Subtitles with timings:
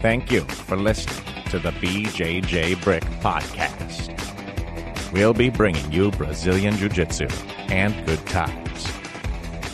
[0.00, 4.14] Thank you for listening to the BJJ Brick Podcast.
[5.12, 7.26] We'll be bringing you Brazilian Jiu Jitsu
[7.68, 8.86] and good times.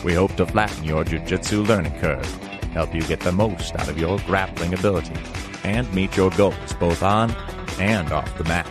[0.03, 2.25] We hope to flatten your Jiu Jitsu learning curve,
[2.71, 5.13] help you get the most out of your grappling ability,
[5.63, 7.29] and meet your goals both on
[7.79, 8.67] and off the mat.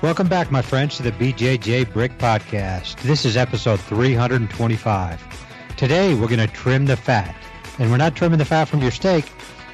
[0.00, 3.02] Welcome back, my friends, to the BJJ Brick Podcast.
[3.02, 5.76] This is episode 325.
[5.76, 7.36] Today, we're going to trim the fat.
[7.78, 9.24] And we're not trimming the fat from your steak,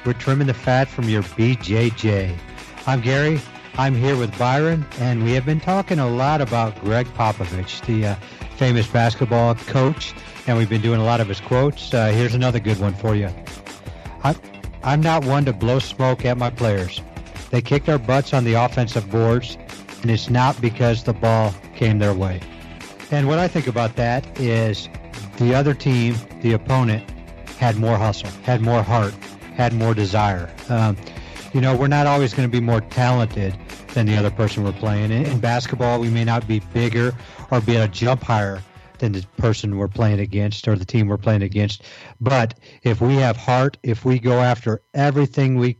[0.05, 2.37] we're trimming the fat from your BJJ.
[2.85, 3.41] I'm Gary.
[3.77, 8.07] I'm here with Byron, and we have been talking a lot about Gregg Popovich, the
[8.07, 8.15] uh,
[8.55, 10.13] famous basketball coach,
[10.47, 11.93] and we've been doing a lot of his quotes.
[11.93, 13.29] Uh, here's another good one for you.
[14.23, 14.35] I'm,
[14.83, 17.01] I'm not one to blow smoke at my players.
[17.49, 19.57] They kicked our butts on the offensive boards,
[20.01, 22.39] and it's not because the ball came their way.
[23.11, 24.87] And what I think about that is
[25.37, 27.09] the other team, the opponent,
[27.57, 29.13] had more hustle, had more heart,
[29.55, 30.53] had more desire.
[30.69, 30.97] Um,
[31.53, 33.57] you know, we're not always going to be more talented
[33.93, 35.11] than the other person we're playing.
[35.11, 37.13] In, in basketball, we may not be bigger
[37.49, 38.61] or be able to jump higher
[38.99, 41.83] than the person we're playing against or the team we're playing against.
[42.19, 45.77] But if we have heart, if we go after everything we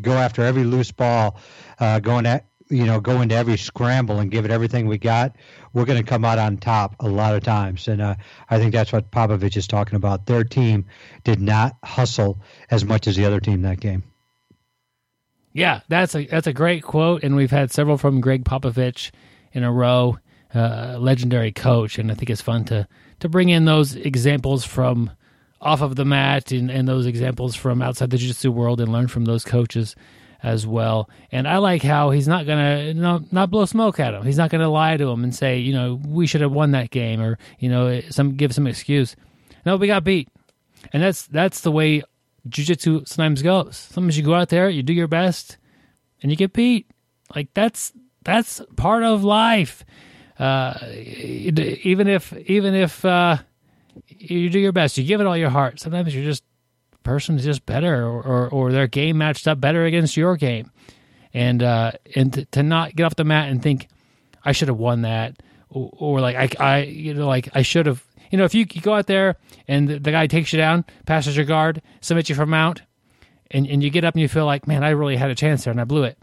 [0.00, 1.38] go after every loose ball,
[1.78, 5.36] uh, going at you know go into every scramble and give it everything we got,
[5.72, 7.88] we're going to come out on top a lot of times.
[7.88, 8.14] And uh,
[8.48, 10.26] I think that's what Popovich is talking about.
[10.26, 10.86] Their team
[11.24, 12.40] did not hustle
[12.70, 14.04] as much as the other team that game.
[15.52, 19.10] Yeah, that's a that's a great quote, and we've had several from Gregg Popovich
[19.52, 20.18] in a row,
[20.54, 22.86] uh, legendary coach, and I think it's fun to
[23.18, 25.10] to bring in those examples from
[25.60, 29.08] off of the mat and, and those examples from outside the jiu-jitsu world and learn
[29.08, 29.94] from those coaches
[30.42, 31.08] as well.
[31.30, 34.24] And I like how he's not gonna no, not blow smoke at him.
[34.24, 36.90] He's not gonna lie to him and say, you know, we should have won that
[36.90, 39.16] game or you know, some give some excuse.
[39.66, 40.28] No, we got beat,
[40.92, 42.02] and that's that's the way
[42.48, 43.76] jujitsu sometimes goes.
[43.76, 45.58] Sometimes you go out there, you do your best,
[46.22, 46.86] and you get beat.
[47.34, 47.92] Like that's
[48.24, 49.84] that's part of life.
[50.38, 53.36] Uh, even if even if uh,
[54.06, 55.80] you do your best, you give it all your heart.
[55.80, 56.42] Sometimes you're just
[57.10, 60.70] person's just better, or, or, or their game matched up better against your game,
[61.34, 63.88] and uh, and to, to not get off the mat and think
[64.44, 67.86] I should have won that, or, or like I I you know like I should
[67.86, 70.56] have you know, if you, you go out there and the, the, guy takes you
[70.56, 72.82] down, passes your guard, submits you for mount,
[73.50, 75.64] and, and you get up and you feel like, man, I really had a chance
[75.64, 76.16] there and I blew it.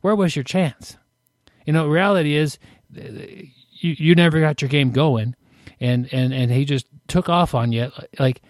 [0.00, 0.96] Where was your chance?
[1.66, 2.58] You know, reality is
[2.94, 3.44] you,
[3.98, 5.36] you never got your game going,
[5.78, 7.92] and, and, and he just took off on you.
[8.18, 8.40] Like,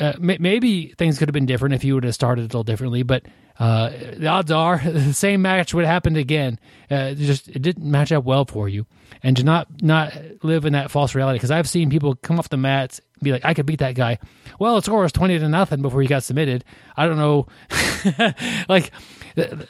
[0.00, 3.02] uh, maybe things could have been different if you would have started a little differently,
[3.02, 3.22] but
[3.58, 6.58] uh, the odds are the same match would have happened again.
[6.90, 8.86] Uh, it just it didn't match up well for you,
[9.22, 11.36] and to not not live in that false reality.
[11.36, 14.18] Because I've seen people come off the mats be like, "I could beat that guy."
[14.58, 16.64] Well, the score was twenty to nothing before he got submitted.
[16.96, 17.46] I don't know,
[18.70, 18.92] like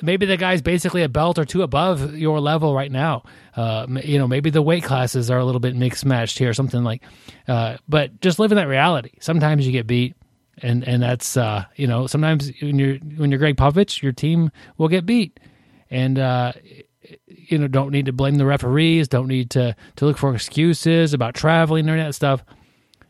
[0.01, 3.25] maybe the guy's basically a belt or two above your level right now.
[3.57, 6.55] Uh, you know, maybe the weight classes are a little bit mixed matched here, or
[6.55, 7.03] something like.
[7.49, 9.11] Uh, but just live in that reality.
[9.19, 10.15] Sometimes you get beat
[10.63, 14.51] and and that's uh, you know sometimes when you're when you're Gregg Popovich, your team
[14.79, 15.41] will get beat,
[15.91, 16.53] and uh,
[17.27, 21.15] you know don't need to blame the referees, don't need to to look for excuses
[21.15, 22.45] about traveling or that stuff.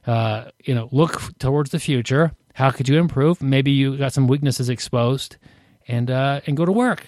[0.06, 2.32] Uh, you know, look towards the future.
[2.54, 3.42] How could you improve?
[3.42, 5.36] Maybe you got some weaknesses exposed,
[5.88, 7.06] and uh, and go to work.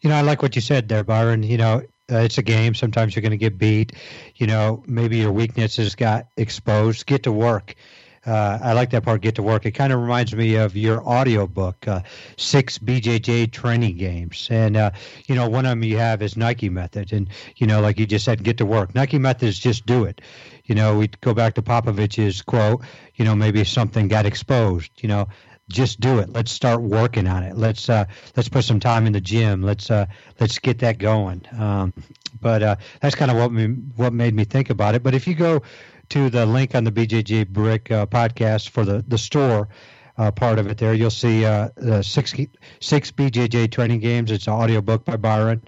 [0.00, 1.42] You know, I like what you said there, Byron.
[1.42, 2.74] You know, uh, it's a game.
[2.74, 3.92] Sometimes you're going to get beat.
[4.36, 7.06] You know, maybe your weaknesses got exposed.
[7.06, 7.76] Get to work
[8.24, 9.20] uh, I like that part.
[9.20, 9.66] Get to work.
[9.66, 12.02] It kind of reminds me of your audio book, uh,
[12.36, 14.90] six BJJ training games, and uh,
[15.26, 18.06] you know one of them you have is Nike method, and you know like you
[18.06, 18.94] just said, get to work.
[18.94, 20.20] Nike method is just do it.
[20.64, 22.84] You know we go back to Popovich's quote.
[23.16, 24.90] You know maybe something got exposed.
[25.02, 25.28] You know
[25.68, 26.30] just do it.
[26.30, 27.56] Let's start working on it.
[27.56, 28.04] Let's uh,
[28.36, 29.62] let's put some time in the gym.
[29.62, 30.06] Let's uh,
[30.38, 31.42] let's get that going.
[31.58, 31.92] Um,
[32.42, 35.02] but uh, that's kind of what me, what made me think about it.
[35.02, 35.62] But if you go
[36.10, 39.68] to the link on the BJJ Brick uh, podcast for the the store
[40.18, 40.78] uh, part of it.
[40.78, 41.70] There, you'll see uh,
[42.02, 42.34] six
[42.80, 44.30] six BJJ training games.
[44.30, 45.62] It's an audio book by Byron.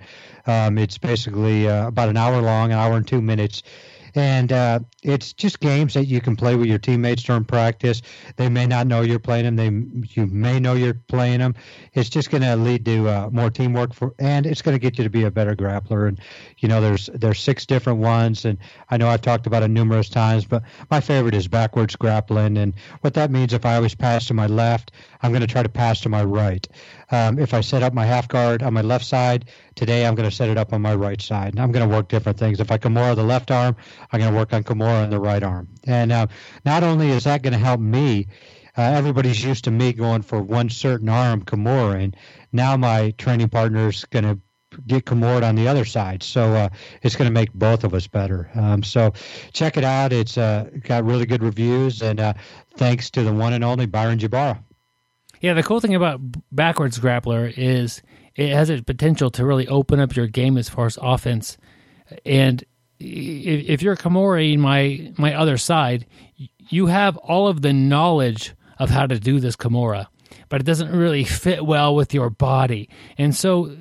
[0.47, 3.63] Um, it's basically uh, about an hour long, an hour and two minutes
[4.15, 8.03] and uh, it's just games that you can play with your teammates during practice.
[8.37, 9.57] They may not know you're playing them.
[9.57, 11.55] They you may know you're playing them.
[11.93, 14.99] It's just going to lead to uh, more teamwork for, and it's going to get
[14.99, 16.09] you to be a better grappler.
[16.09, 16.21] And
[16.59, 18.59] you know, there's there's six different ones, and
[18.91, 22.57] I know I've talked about it numerous times, but my favorite is backwards grappling.
[22.57, 25.63] And what that means, if I always pass to my left, I'm going to try
[25.63, 26.67] to pass to my right.
[27.11, 30.29] Um, if I set up my half guard on my left side, today I'm going
[30.29, 31.59] to set it up on my right side.
[31.59, 32.61] I'm going to work different things.
[32.61, 33.77] If I Kimura the left arm,
[34.13, 35.69] I'm going to work on Kimura on the right arm.
[35.85, 36.27] And uh,
[36.65, 38.29] not only is that going to help me
[38.77, 42.17] uh, everybody's used to me going for one certain arm Kimura, and
[42.53, 44.41] now my training partner's going to
[44.87, 46.23] get Kimura on the other side.
[46.25, 46.69] So uh,
[47.03, 48.51] it's going to make both of us better.
[48.55, 49.13] Um, so
[49.53, 50.13] check it out.
[50.13, 52.35] It's uh, got really good reviews, and uh,
[52.77, 54.59] thanks to the one and only Byron Jabara.
[55.41, 58.03] Yeah, the cool thing about backwards grappler is
[58.37, 61.57] it has a potential to really open up your game as far as offense.
[62.25, 62.65] And
[62.99, 66.07] if, you're Kimura, my my other side,
[66.69, 70.07] you have all of the knowledge of how to do this Kimura,
[70.49, 72.89] but it doesn't really fit well with your body.
[73.19, 73.77] And so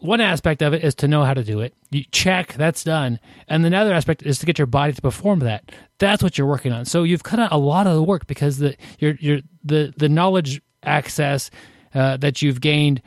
[0.00, 1.74] one aspect of it is to know how to do it.
[1.90, 3.18] You check, that's done.
[3.48, 5.72] And another aspect is to get your body to perform that.
[5.98, 6.84] That's what you're working on.
[6.84, 10.08] So you've cut out a lot of the work because the your your the the
[10.08, 11.50] knowledge access
[11.94, 13.00] uh, that you've gained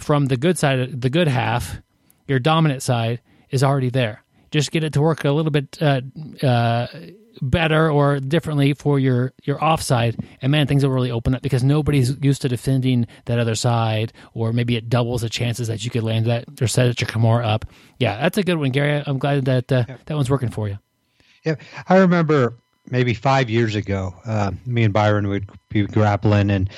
[0.00, 1.80] from the good side, the good half,
[2.26, 4.22] your dominant side is already there.
[4.50, 6.00] Just get it to work a little bit uh,
[6.42, 6.86] uh,
[7.42, 11.62] better or differently for your your offside, and man, things will really open up because
[11.62, 15.90] nobody's used to defending that other side, or maybe it doubles the chances that you
[15.90, 17.66] could land that or set your Kimura up.
[17.98, 19.02] Yeah, that's a good one, Gary.
[19.06, 19.96] I'm glad that uh, yeah.
[20.06, 20.78] that one's working for you.
[21.44, 21.56] Yeah,
[21.88, 22.54] I remember
[22.90, 26.70] maybe five years ago, uh, me and Byron would be grappling, and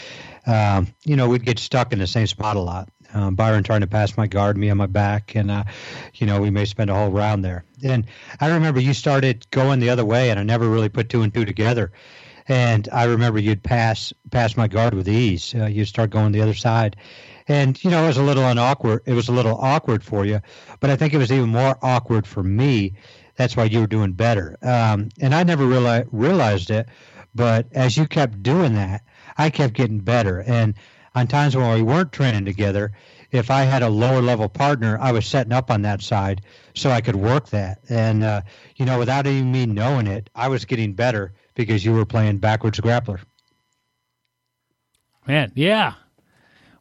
[0.47, 2.89] um, you know we'd get stuck in the same spot a lot.
[3.12, 5.65] Um, Byron trying to pass my guard, me on my back, and uh,
[6.15, 7.65] you know we may spend a whole round there.
[7.83, 8.07] And
[8.41, 11.33] I remember you started going the other way, and I never really put two and
[11.33, 11.93] two together.
[12.49, 15.55] And I remember you'd pass pass my guard with ease.
[15.55, 16.97] Uh, you'd start going the other side,
[17.49, 19.03] and you know it was a little awkward.
[19.07, 20.41] It was a little awkward for you,
[20.81, 22.95] but I think it was even more awkward for me.
[23.37, 24.57] That's why you were doing better.
[24.62, 26.89] Um, and I never reali- realized it,
[27.35, 29.03] but as you kept doing that,
[29.39, 30.43] I kept getting better.
[30.43, 30.75] And
[31.15, 32.93] on times when we weren't training together,
[33.33, 36.43] if I had a lower level partner, I was setting up on that side
[36.75, 37.79] so I could work that.
[37.89, 38.43] And, uh,
[38.77, 42.39] you know, without even me knowing it, I was getting better because you were playing
[42.39, 43.21] backwards grappler.
[45.27, 45.95] Man, yeah.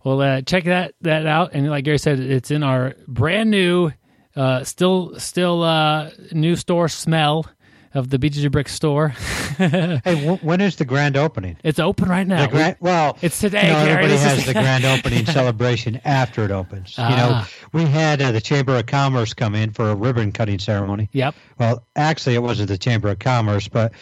[0.03, 1.51] Well, uh, check that that out.
[1.53, 3.91] And like Gary said, it's in our brand new,
[4.35, 7.45] uh, still still uh, new store smell
[7.93, 9.09] of the BJJ Brick store.
[9.57, 11.57] hey, w- when is the grand opening?
[11.63, 12.47] It's open right now.
[12.47, 13.67] Grand, well, it's today.
[13.67, 16.95] You know, everybody has the grand opening celebration after it opens.
[16.97, 17.09] Ah.
[17.09, 17.49] You know, ah.
[17.73, 21.09] we had uh, the Chamber of Commerce come in for a ribbon cutting ceremony.
[21.13, 21.35] Yep.
[21.57, 23.93] Well, actually, it wasn't the Chamber of Commerce, but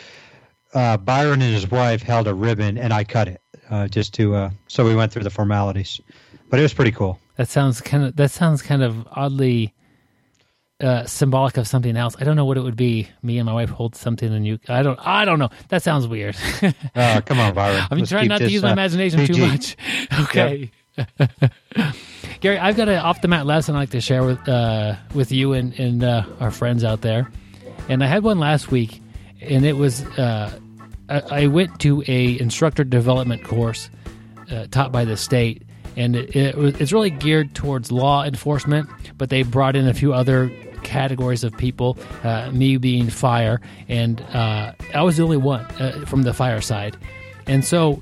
[0.74, 4.36] uh, Byron and his wife held a ribbon, and I cut it uh, just to.
[4.36, 6.02] Uh, so we went through the formalities,
[6.50, 7.20] but it was pretty cool.
[7.38, 8.16] That sounds kind of.
[8.16, 9.74] That sounds kind of oddly
[10.80, 12.16] uh, symbolic of something else.
[12.20, 13.08] I don't know what it would be.
[13.24, 14.60] Me and my wife hold something, and you.
[14.68, 15.00] I don't.
[15.06, 15.50] I don't know.
[15.70, 16.36] That sounds weird.
[16.96, 17.84] oh, come on, Byron.
[17.92, 19.34] I'm Let's trying not to use my uh, imagination PG.
[19.34, 19.78] too much.
[20.20, 20.72] Okay.
[20.98, 21.32] Yep.
[22.42, 25.32] Gary, I've got an off the mat lesson I'd like to share with uh, with
[25.32, 27.32] you and, and uh, our friends out there.
[27.88, 29.02] And I had one last week,
[29.42, 30.60] and it was uh,
[31.10, 33.90] I, I, went to a instructor development course
[34.52, 35.64] uh, taught by the state,
[35.96, 38.90] and it, it, it's really geared towards law enforcement.
[39.18, 40.52] But they brought in a few other
[40.84, 46.06] categories of people, uh, me being fire, and uh, I was the only one uh,
[46.06, 46.98] from the fire side.
[47.48, 48.02] And so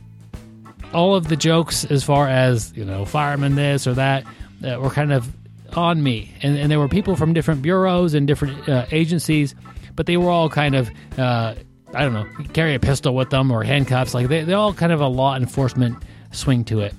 [0.93, 4.23] all of the jokes, as far as, you know, fireman this or that,
[4.65, 5.31] uh, were kind of
[5.75, 6.31] on me.
[6.41, 9.55] And, and there were people from different bureaus and different uh, agencies,
[9.95, 10.89] but they were all kind of.
[11.17, 11.55] Uh,
[11.93, 14.13] I don't know, carry a pistol with them or handcuffs.
[14.13, 15.97] Like they, they're all kind of a law enforcement
[16.31, 16.93] swing to it.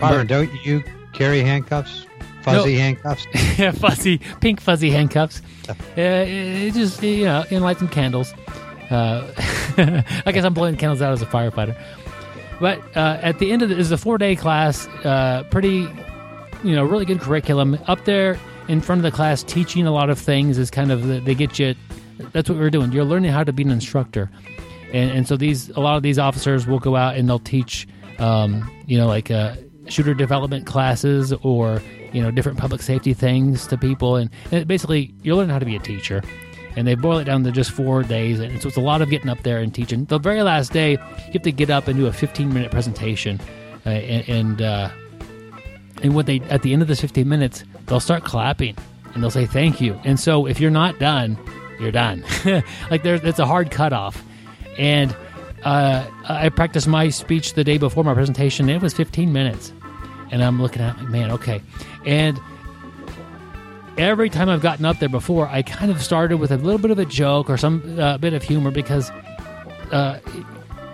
[0.00, 0.82] Byron, don't you
[1.12, 2.06] carry handcuffs?
[2.42, 2.80] Fuzzy no.
[2.80, 3.26] handcuffs.
[3.58, 5.42] yeah, fuzzy, pink fuzzy handcuffs.
[5.68, 8.32] Uh, it just you know, and light some candles.
[8.90, 9.32] Uh,
[10.26, 11.76] I guess I'm blowing candles out as a firefighter.
[12.60, 14.86] But uh, at the end of it is a four day class.
[15.04, 15.88] Uh, pretty,
[16.62, 17.78] you know, really good curriculum.
[17.86, 21.06] Up there in front of the class, teaching a lot of things is kind of
[21.06, 21.74] the, they get you.
[22.32, 22.92] That's what we're doing.
[22.92, 24.30] You're learning how to be an instructor,
[24.92, 27.88] and, and so these a lot of these officers will go out and they'll teach,
[28.18, 29.54] um, you know, like uh,
[29.88, 31.80] shooter development classes or
[32.12, 35.66] you know different public safety things to people, and, and basically you learn how to
[35.66, 36.22] be a teacher.
[36.76, 39.10] And they boil it down to just four days, and so it's a lot of
[39.10, 40.04] getting up there and teaching.
[40.04, 43.40] The very last day, you have to get up and do a 15 minute presentation,
[43.84, 44.90] uh, and and, uh,
[46.04, 48.76] and what they at the end of the 15 minutes, they'll start clapping
[49.14, 49.98] and they'll say thank you.
[50.04, 51.38] And so if you're not done,
[51.80, 52.24] you're done.
[52.90, 54.22] like there's it's a hard cutoff,
[54.78, 55.14] and
[55.64, 58.68] uh, I practiced my speech the day before my presentation.
[58.68, 59.72] it was 15 minutes,
[60.30, 61.62] and I'm looking at like, man, okay.
[62.04, 62.40] And
[63.98, 66.90] every time I've gotten up there before, I kind of started with a little bit
[66.90, 69.10] of a joke or some uh, bit of humor because
[69.92, 70.18] uh,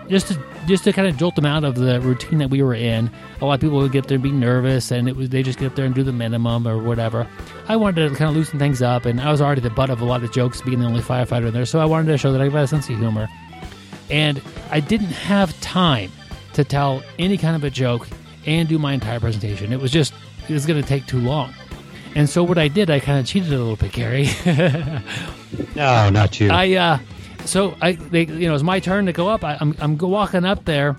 [0.08, 2.74] just to just to kind of jolt them out of the routine that we were
[2.74, 3.10] in.
[3.40, 5.58] A lot of people would get there and be nervous, and it was they just
[5.58, 7.26] get up there and do the minimum or whatever.
[7.68, 10.00] I wanted to kind of loosen things up, and I was already the butt of
[10.00, 11.66] a lot of jokes, being the only firefighter in there.
[11.66, 13.28] So I wanted to show that I have a sense of humor,
[14.10, 16.10] and I didn't have time
[16.54, 18.08] to tell any kind of a joke
[18.46, 19.72] and do my entire presentation.
[19.72, 20.14] It was just
[20.48, 21.52] it was going to take too long.
[22.14, 24.28] And so what I did, I kind of cheated a little bit, Gary.
[25.76, 26.50] no, not you.
[26.50, 26.98] I uh,
[27.44, 29.44] so I they, you know it's my turn to go up.
[29.44, 30.96] I, I'm I'm walking up there,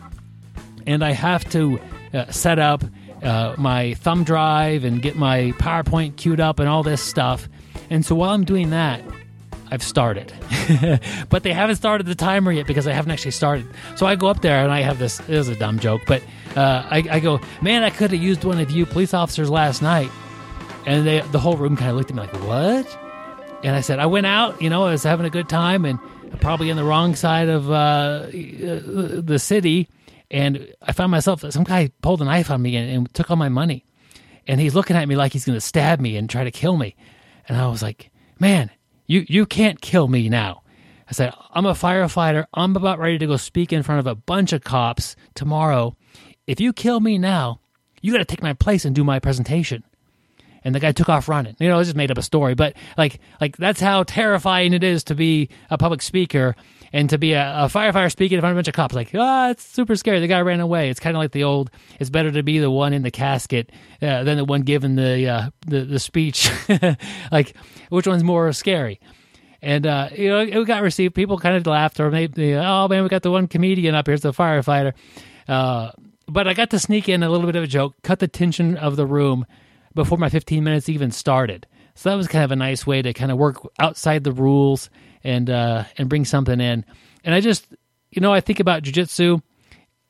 [0.85, 1.79] and I have to
[2.13, 2.83] uh, set up
[3.23, 7.49] uh, my thumb drive and get my PowerPoint queued up and all this stuff.
[7.89, 9.01] And so while I'm doing that,
[9.69, 10.33] I've started.
[11.29, 13.67] but they haven't started the timer yet because I haven't actually started.
[13.95, 15.19] So I go up there and I have this.
[15.21, 16.23] It is a dumb joke, but
[16.55, 19.81] uh, I, I, go, man, I could have used one of you police officers last
[19.81, 20.09] night.
[20.85, 22.97] And they, the whole room kind of looked at me like, what?
[23.63, 25.99] And I said, I went out, you know, I was having a good time and
[26.39, 29.89] probably in the wrong side of uh, the city.
[30.31, 33.37] And I found myself, some guy pulled a knife on me and, and took all
[33.37, 33.85] my money.
[34.47, 36.77] And he's looking at me like he's going to stab me and try to kill
[36.77, 36.95] me.
[37.47, 38.69] And I was like, man,
[39.07, 40.61] you, you can't kill me now.
[41.09, 42.45] I said, I'm a firefighter.
[42.53, 45.95] I'm about ready to go speak in front of a bunch of cops tomorrow.
[46.45, 47.61] If you kill me now,
[48.01, 49.83] you got to take my place and do my presentation.
[50.63, 51.55] And the guy took off running.
[51.59, 54.83] You know, I just made up a story, but like, like that's how terrifying it
[54.83, 56.55] is to be a public speaker
[56.93, 59.11] and to be a, a, firefighter speaking in front of a bunch of cops, like,
[59.15, 60.19] ah, oh, it's super scary.
[60.19, 60.89] The guy ran away.
[60.89, 63.71] It's kind of like the old, it's better to be the one in the casket
[64.01, 66.49] uh, than the one giving the, uh, the, the speech.
[67.31, 67.55] like,
[67.89, 68.99] which one's more scary?
[69.61, 71.15] And, uh, you know, it got received.
[71.15, 74.13] People kind of laughed or maybe, oh man, we got the one comedian up here.
[74.13, 74.93] It's the firefighter.
[75.47, 75.91] Uh,
[76.27, 78.77] but I got to sneak in a little bit of a joke, cut the tension
[78.77, 79.45] of the room
[79.95, 81.65] before my 15 minutes even started.
[81.95, 84.89] So that was kind of a nice way to kind of work outside the rules
[85.27, 86.85] and uh, and bring something in.
[87.23, 87.67] And I just,
[88.09, 89.41] you know, I think about jujitsu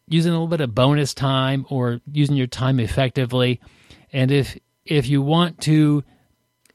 [0.08, 3.60] using a little bit of bonus time or using your time effectively.
[4.14, 6.04] And if if you want to,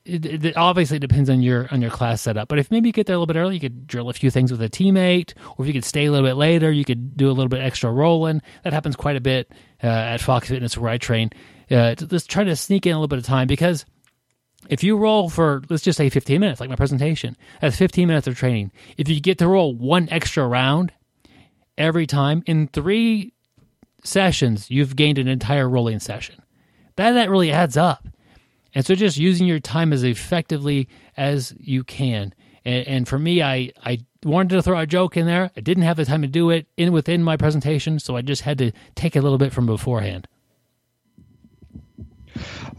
[0.05, 2.49] it, it obviously depends on your on your class setup.
[2.49, 4.31] But if maybe you get there a little bit early, you could drill a few
[4.31, 7.17] things with a teammate, or if you could stay a little bit later, you could
[7.17, 8.43] do a little bit extra rolling.
[8.65, 11.31] That happens quite a bit uh, at Fox Fitness where I train.
[11.71, 13.87] Uh, just try to sneak in a little bit of time because
[14.69, 18.27] if you roll for let's just say 15 minutes like my presentation that's 15 minutes
[18.27, 18.73] of training.
[18.97, 20.93] If you get to roll one extra round
[21.77, 23.33] every time in three
[24.05, 26.43] sessions you've gained an entire rolling session.
[26.97, 28.07] That that really adds up.
[28.75, 32.35] And so just using your time as effectively as you can.
[32.65, 35.51] And, and for me i i wanted to throw a joke in there.
[35.57, 38.43] I didn't have the time to do it in within my presentation so i just
[38.43, 40.29] had to take a little bit from beforehand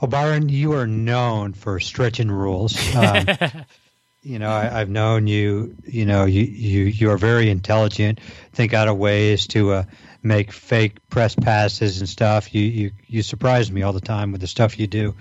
[0.01, 2.77] well, Byron, you are known for stretching rules.
[2.95, 3.27] Um,
[4.21, 5.75] you know, I, have known you.
[5.85, 8.19] You know, you you you are very intelligent.
[8.53, 9.83] Think out of ways to uh,
[10.23, 12.55] make fake press passes and stuff.
[12.55, 15.15] You you you surprise me all the time with the stuff you do.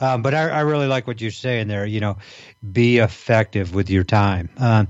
[0.00, 1.84] Um, but I, I really like what you're saying there.
[1.84, 2.16] You know,
[2.72, 4.48] be effective with your time.
[4.56, 4.88] Um,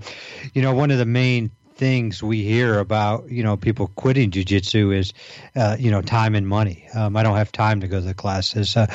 [0.54, 4.96] you know, one of the main things we hear about you know people quitting jujitsu
[4.96, 5.12] is
[5.54, 6.88] uh, you know time and money.
[6.94, 8.86] Um, I don't have time to go to the classes, uh,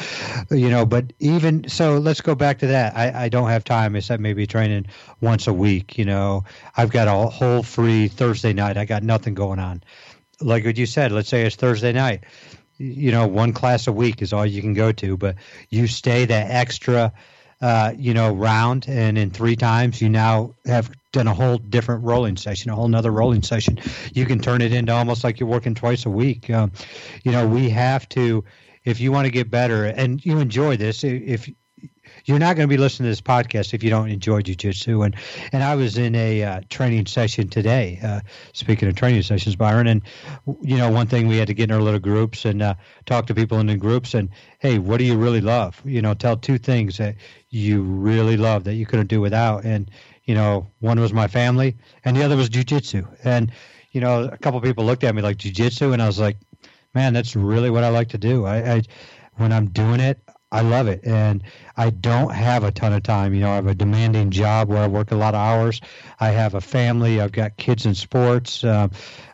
[0.49, 0.85] you know.
[0.85, 2.97] But even so, let's go back to that.
[2.97, 4.87] I, I don't have time except maybe training
[5.21, 5.97] once a week.
[5.97, 6.43] You know,
[6.75, 8.77] I've got a whole free Thursday night.
[8.77, 9.83] I got nothing going on.
[10.39, 12.23] Like what you said, let's say it's Thursday night.
[12.77, 15.35] You know, one class a week is all you can go to, but
[15.69, 17.13] you stay that extra
[17.61, 22.03] uh, you know, round, and in three times you now have done a whole different
[22.03, 23.79] rolling session, a whole nother rolling session.
[24.13, 26.49] You can turn it into almost like you're working twice a week.
[26.49, 26.71] Um,
[27.23, 28.43] you know, we have to,
[28.83, 31.49] if you want to get better and you enjoy this, if
[32.25, 35.05] you're not going to be listening to this podcast if you don't enjoy jujitsu.
[35.05, 35.15] And
[35.51, 37.99] and I was in a uh, training session today.
[38.03, 38.21] Uh,
[38.53, 40.01] speaking of training sessions, Byron, and
[40.61, 42.75] you know, one thing we had to get in our little groups and uh,
[43.05, 44.13] talk to people in the groups.
[44.13, 45.81] And hey, what do you really love?
[45.85, 47.15] You know, tell two things that
[47.49, 49.63] you really love that you couldn't do without.
[49.63, 49.89] And
[50.23, 53.07] you know, one was my family, and the other was jujitsu.
[53.23, 53.51] And
[53.91, 56.37] you know, a couple people looked at me like jujitsu, and I was like,
[56.93, 58.45] man, that's really what I like to do.
[58.45, 58.81] I, I
[59.35, 60.19] when I'm doing it,
[60.51, 61.01] I love it.
[61.05, 61.43] And
[61.77, 63.33] I don't have a ton of time.
[63.33, 65.79] You know, I have a demanding job where I work a lot of hours.
[66.19, 67.21] I have a family.
[67.21, 68.63] I've got kids in sports.
[68.63, 68.89] Uh,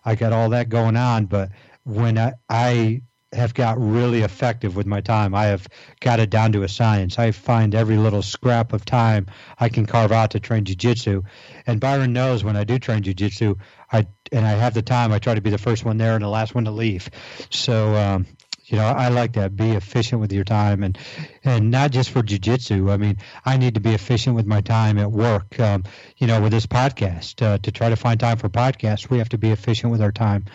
[0.06, 1.25] I got all that going on.
[1.25, 1.50] But
[1.84, 3.01] when I, I
[3.34, 5.67] have got really effective with my time, I have
[6.00, 7.19] got it down to a science.
[7.19, 9.27] I find every little scrap of time
[9.60, 11.24] I can carve out to train jujitsu.
[11.65, 13.57] And Byron knows when I do train jujitsu,
[13.91, 16.24] I and I have the time, I try to be the first one there and
[16.24, 17.10] the last one to leave.
[17.50, 18.25] So um,
[18.67, 19.55] you know, I like that.
[19.55, 20.98] Be efficient with your time, and
[21.43, 22.91] and not just for jujitsu.
[22.91, 25.57] I mean, I need to be efficient with my time at work.
[25.60, 25.84] Um,
[26.17, 29.29] you know, with this podcast, uh, to try to find time for podcasts, we have
[29.29, 30.46] to be efficient with our time,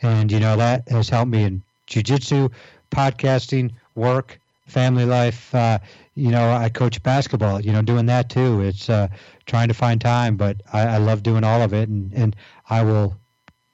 [0.00, 2.52] and you know that has helped me in jujitsu,
[2.90, 5.54] podcasting, work, family life.
[5.54, 5.78] Uh,
[6.14, 7.60] you know, I coach basketball.
[7.60, 8.60] You know, doing that too.
[8.60, 9.08] It's uh,
[9.46, 12.36] trying to find time, but I, I love doing all of it, and and
[12.68, 13.16] I will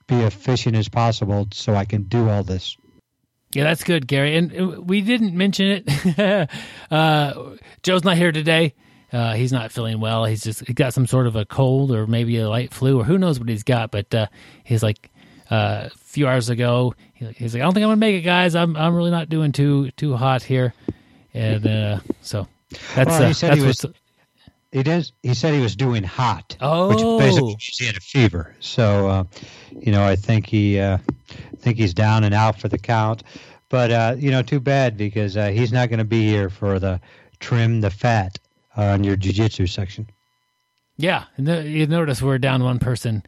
[0.07, 2.77] be efficient as possible so I can do all this.
[3.53, 4.37] Yeah, that's good, Gary.
[4.37, 6.51] And uh, we didn't mention it.
[6.91, 8.75] uh, Joe's not here today.
[9.13, 10.25] Uh, he's not feeling well.
[10.25, 13.05] He's just he got some sort of a cold or maybe a light flu or
[13.05, 13.93] who knows what he's got.
[13.93, 14.27] But uh,
[14.65, 15.09] he's like
[15.51, 18.55] uh, a few hours ago, he's like, I don't think I'm gonna make it, guys.
[18.55, 20.75] I'm I'm really not doing too too hot here,
[21.33, 22.47] and uh, so
[22.95, 23.87] that's well, he uh, said that's he was.
[24.73, 25.13] He does.
[25.23, 26.89] He said he was doing hot, Oh.
[26.89, 28.57] which basically means he had a fever.
[28.59, 29.25] So, uh,
[29.71, 30.99] you know, I think he, uh,
[31.59, 33.23] think he's down and out for the count.
[33.69, 36.81] But uh, you know, too bad because uh, he's not going to be here for
[36.81, 37.01] the
[37.39, 38.39] trim the fat
[38.77, 40.09] on your jiu-jitsu section.
[40.97, 41.27] yeah.
[41.37, 43.23] You notice we're down one person.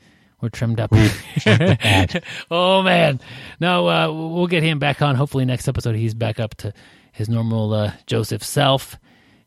[0.47, 0.93] We're trimmed up.
[2.53, 3.19] oh man,
[3.59, 5.17] no, uh, we'll get him back on.
[5.17, 6.73] Hopefully next episode he's back up to
[7.11, 8.97] his normal uh, Joseph self,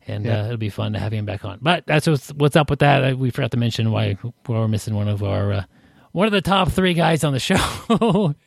[0.06, 0.42] and Yeah.
[0.42, 1.58] uh, it'll be fun to have him back on.
[1.62, 3.12] But that's what's, what's up with that.
[3.12, 5.64] Uh, We forgot to mention why we're missing one of our uh,
[6.12, 8.34] one of the top three guys on the show.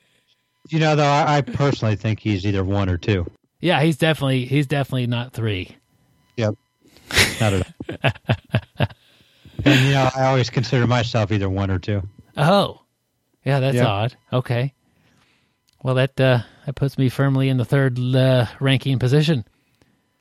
[0.70, 3.26] You know, though, I, I personally think he's either one or two.
[3.62, 5.76] yeah, he's definitely he's definitely not three.
[6.38, 6.54] Yep.
[7.42, 7.68] Not at
[8.00, 8.12] all.
[9.66, 12.02] and you know, I always consider myself either one or two.
[12.38, 12.82] Oh,
[13.46, 13.88] yeah, that's Yeah.
[13.88, 14.16] odd.
[14.32, 14.74] Okay,
[15.84, 19.46] well that uh, that puts me firmly in the third uh, ranking position.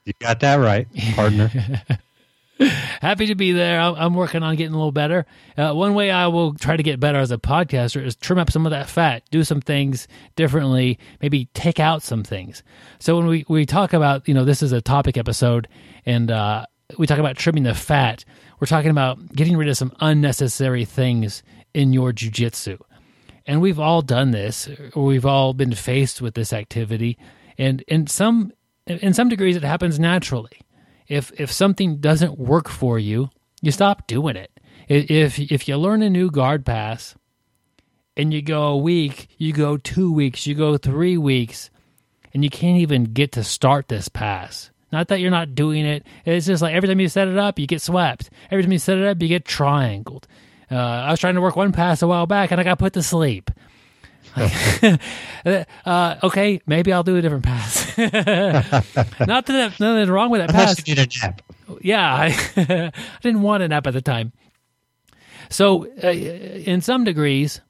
[0.04, 1.50] You got that right, partner.
[3.00, 3.81] happy to be there.
[3.81, 5.26] I'm, I'm working on getting a little better.
[5.57, 8.50] Uh, one way I will try to get better as a podcaster is trim up
[8.50, 12.62] some of that fat, do some things differently, maybe take out some things.
[12.99, 15.69] So when we, we talk about, you know, this is a topic episode
[16.07, 16.66] and uh,
[16.99, 18.25] we talk about trimming the fat,
[18.62, 21.42] we're talking about getting rid of some unnecessary things
[21.75, 22.78] in your jujitsu.
[23.45, 27.19] And we've all done this, or we've all been faced with this activity.
[27.59, 28.52] And in some
[28.87, 30.61] in some degrees it happens naturally
[31.09, 34.52] if if something doesn't work for you, you stop doing it.
[34.88, 37.16] If if you learn a new guard pass
[38.16, 41.69] and you go a week, you go 2 weeks, you go 3 weeks
[42.33, 44.70] and you can't even get to start this pass.
[44.92, 46.07] Not that you're not doing it.
[46.26, 48.28] It's just like every time you set it up, you get swept.
[48.50, 50.28] Every time you set it up, you get triangled.
[50.70, 52.92] Uh, I was trying to work one pass a while back and I got put
[52.92, 53.50] to sleep.
[54.37, 57.96] uh, okay, maybe I'll do a different pass.
[57.98, 61.42] Not that nothing wrong with that pass you need a nap.
[61.81, 64.33] yeah, I, I didn't want a nap at the time.
[65.48, 67.61] So, uh, in some degrees,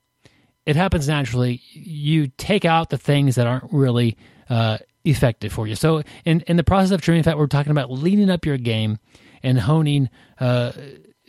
[0.66, 1.60] it happens naturally.
[1.72, 4.16] You take out the things that aren't really
[4.48, 5.74] uh, effective for you.
[5.74, 8.98] So, in in the process of trimming fat, we're talking about leaning up your game
[9.42, 10.08] and honing
[10.40, 10.72] uh,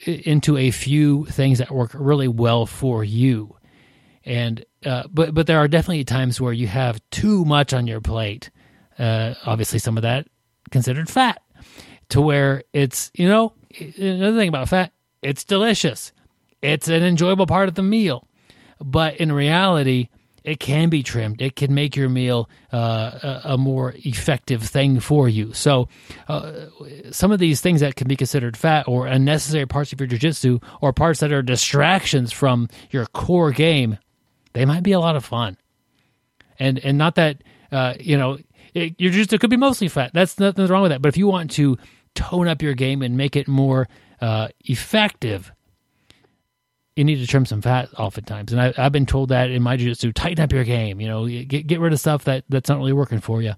[0.05, 3.55] into a few things that work really well for you.
[4.25, 8.01] And uh, but but there are definitely times where you have too much on your
[8.01, 8.49] plate.
[8.97, 10.27] Uh, obviously, some of that
[10.71, 11.41] considered fat
[12.09, 13.53] to where it's you know
[13.97, 16.11] another thing about fat it's delicious
[16.61, 18.27] it's an enjoyable part of the meal
[18.79, 20.09] but in reality
[20.43, 24.99] it can be trimmed it can make your meal uh, a, a more effective thing
[24.99, 25.87] for you so
[26.27, 26.65] uh,
[27.11, 30.59] some of these things that can be considered fat or unnecessary parts of your jiu-jitsu
[30.81, 33.97] or parts that are distractions from your core game
[34.53, 35.57] they might be a lot of fun
[36.59, 38.37] and and not that uh, you know
[38.73, 40.11] it, your jiu-jitsu could be mostly fat.
[40.13, 41.01] That's nothing wrong with that.
[41.01, 41.77] But if you want to
[42.15, 43.87] tone up your game and make it more
[44.21, 45.51] uh, effective,
[46.95, 48.51] you need to trim some fat oftentimes.
[48.51, 51.01] And I, I've been told that in my jiu-jitsu, tighten up your game.
[51.01, 53.53] You know, get get rid of stuff that that's not really working for you,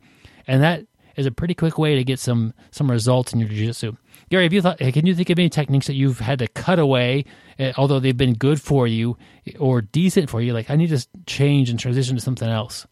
[0.47, 3.95] and that is a pretty quick way to get some some results in your jiu-jitsu.
[4.29, 4.79] Gary, have you thought?
[4.79, 7.25] Can you think of any techniques that you've had to cut away,
[7.59, 9.17] uh, although they've been good for you
[9.59, 10.53] or decent for you?
[10.53, 12.87] Like I need to change and transition to something else.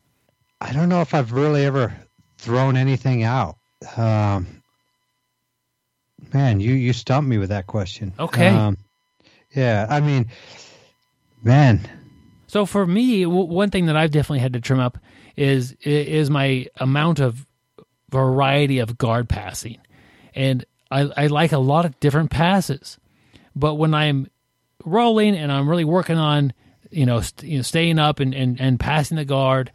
[0.61, 1.95] I don't know if I've really ever
[2.37, 3.57] thrown anything out.
[3.97, 4.61] Um,
[6.33, 8.13] man, you you stumped me with that question.
[8.19, 8.47] Okay.
[8.47, 8.77] Um,
[9.55, 10.27] yeah, I mean,
[11.43, 11.87] man,
[12.47, 14.97] So for me, one thing that I've definitely had to trim up
[15.35, 17.45] is is my amount of
[18.11, 19.79] variety of guard passing,
[20.35, 22.99] and I, I like a lot of different passes.
[23.55, 24.27] But when I'm
[24.85, 26.53] rolling and I'm really working on,
[26.91, 29.71] you know, st- you know staying up and, and, and passing the guard,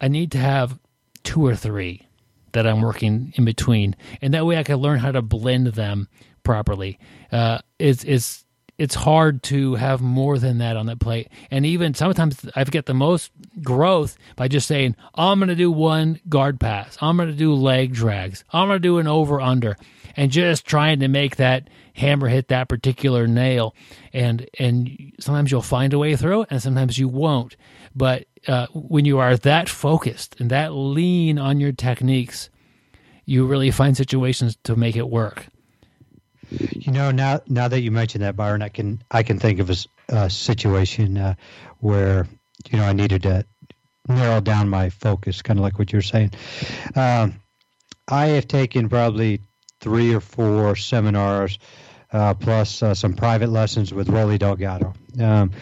[0.00, 0.78] I need to have
[1.22, 2.06] two or three
[2.52, 6.08] that I'm working in between, and that way I can learn how to blend them
[6.42, 6.98] properly.
[7.30, 8.44] Uh, it's it's
[8.78, 12.86] it's hard to have more than that on that plate, and even sometimes I get
[12.86, 17.28] the most growth by just saying I'm going to do one guard pass, I'm going
[17.28, 19.76] to do leg drags, I'm going to do an over under,
[20.16, 23.74] and just trying to make that hammer hit that particular nail,
[24.12, 27.56] and and sometimes you'll find a way through it, and sometimes you won't.
[27.94, 32.48] But uh, when you are that focused and that lean on your techniques,
[33.24, 35.46] you really find situations to make it work.
[36.50, 39.70] You know now now that you mention that, Byron, I can I can think of
[40.08, 41.34] a situation uh,
[41.78, 42.26] where
[42.70, 43.44] you know, I needed to
[44.08, 46.32] narrow down my focus, kind of like what you're saying.
[46.94, 47.40] Um,
[48.06, 49.42] I have taken probably
[49.80, 51.58] three or four seminars,
[52.12, 54.94] uh, plus uh, some private lessons with Roli Delgado.
[55.20, 55.52] Um,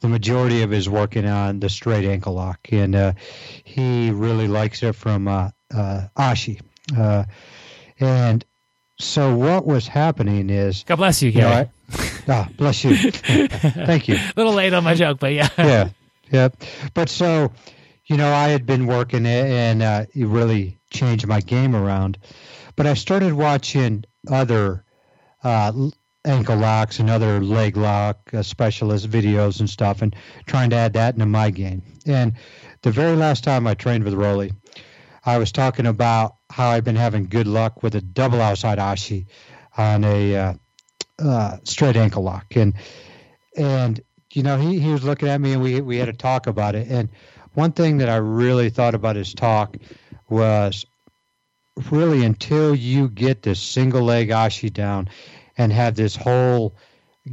[0.00, 3.12] the majority of his working on the straight ankle lock, and uh,
[3.64, 6.60] he really likes it from uh, uh, Ashi.
[6.96, 7.24] Uh,
[7.98, 8.44] and
[8.98, 11.68] so what was happening is God bless you, Gary.
[11.90, 12.96] You know, ah, bless you.
[13.10, 14.16] Thank you.
[14.16, 15.48] A little late on my joke, but yeah.
[15.56, 15.88] yeah,
[16.30, 16.48] yeah.
[16.94, 17.52] But so,
[18.06, 22.18] you know, I had been working it, and uh, it really changed my game around.
[22.76, 24.84] But I started watching other
[25.44, 25.72] uh,
[26.24, 30.14] ankle locks and other leg lock uh, specialist videos and stuff, and
[30.46, 31.82] trying to add that into my game.
[32.04, 32.32] And
[32.82, 34.52] the very last time I trained with Roli,
[35.24, 39.26] I was talking about how I've been having good luck with a double outside ashi
[39.76, 40.54] on a uh,
[41.18, 42.74] uh, straight ankle lock, and
[43.56, 44.00] and
[44.32, 46.74] you know he, he was looking at me and we we had a talk about
[46.74, 46.88] it.
[46.88, 47.08] And
[47.54, 49.76] one thing that I really thought about his talk
[50.28, 50.86] was
[51.90, 55.08] really until you get this single leg ashi down
[55.56, 56.76] and have this whole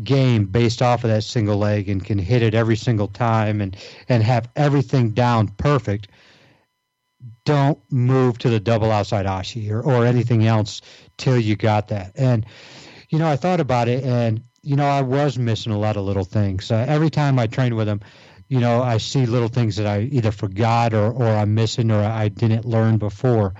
[0.04, 3.78] game based off of that single leg and can hit it every single time and
[4.10, 6.08] and have everything down perfect
[7.46, 10.82] don't move to the double outside ashi or, or anything else
[11.18, 12.12] till you got that.
[12.16, 12.46] And
[13.10, 16.04] you know i thought about it and you know i was missing a lot of
[16.04, 16.72] little things.
[16.72, 18.02] Uh, every time i train with him
[18.48, 22.04] you know i see little things that i either forgot or, or i'm missing or
[22.04, 23.54] i didn't learn before.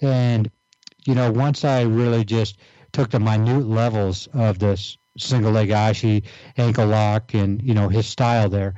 [0.00, 0.50] And
[1.06, 2.58] you know once i really just
[2.92, 6.24] took the minute levels of this single leg ashi
[6.56, 8.74] ankle lock and you know his style there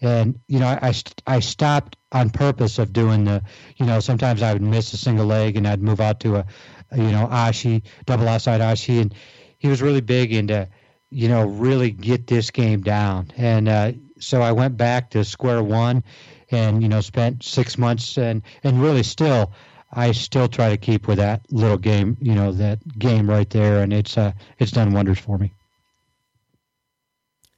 [0.00, 0.92] and you know I,
[1.26, 3.42] I stopped on purpose of doing the
[3.76, 6.46] you know sometimes i would miss a single leg and i'd move out to a,
[6.90, 9.00] a you know ashi double outside ashi.
[9.00, 9.14] And
[9.58, 10.68] he was really big into
[11.10, 13.30] you know really get this game down.
[13.36, 16.04] And uh, so i went back to square one
[16.50, 19.52] and you know spent six months and and really still
[19.92, 23.82] I still try to keep with that little game, you know, that game right there,
[23.82, 25.52] and it's uh, it's done wonders for me.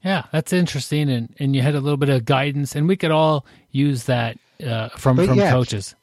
[0.03, 3.11] Yeah, that's interesting, and and you had a little bit of guidance, and we could
[3.11, 5.95] all use that uh, from but from yeah, coaches.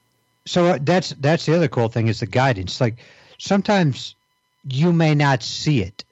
[0.44, 2.80] So uh, that's that's the other cool thing is the guidance.
[2.80, 2.96] Like
[3.38, 4.14] sometimes
[4.68, 6.04] you may not see it.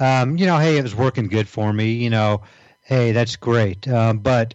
[0.00, 1.92] Um, you know, hey, it was working good for me.
[1.92, 2.42] You know,
[2.82, 3.86] hey, that's great.
[3.88, 4.54] Um, but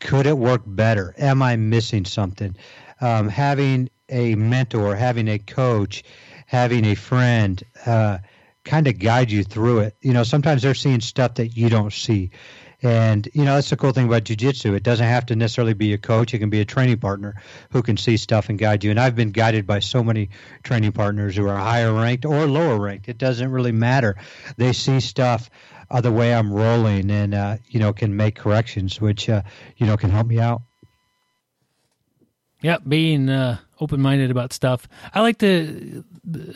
[0.00, 1.14] could it work better?
[1.18, 2.56] Am I missing something?
[3.00, 6.04] Um, having a mentor, having a coach,
[6.46, 8.18] having a friend uh,
[8.66, 9.96] kind of guide you through it.
[10.02, 12.30] You know, sometimes they're seeing stuff that you don't see.
[12.82, 14.74] And, you know, that's the cool thing about jujitsu.
[14.74, 16.34] It doesn't have to necessarily be a coach.
[16.34, 18.90] It can be a training partner who can see stuff and guide you.
[18.90, 20.28] And I've been guided by so many
[20.62, 23.08] training partners who are higher ranked or lower ranked.
[23.08, 24.16] It doesn't really matter.
[24.58, 25.48] They see stuff
[25.90, 29.42] uh, the way I'm rolling and, uh, you know, can make corrections, which, uh,
[29.78, 30.60] you know, can help me out.
[32.62, 34.88] Yep, being uh, open minded about stuff.
[35.14, 36.04] I like the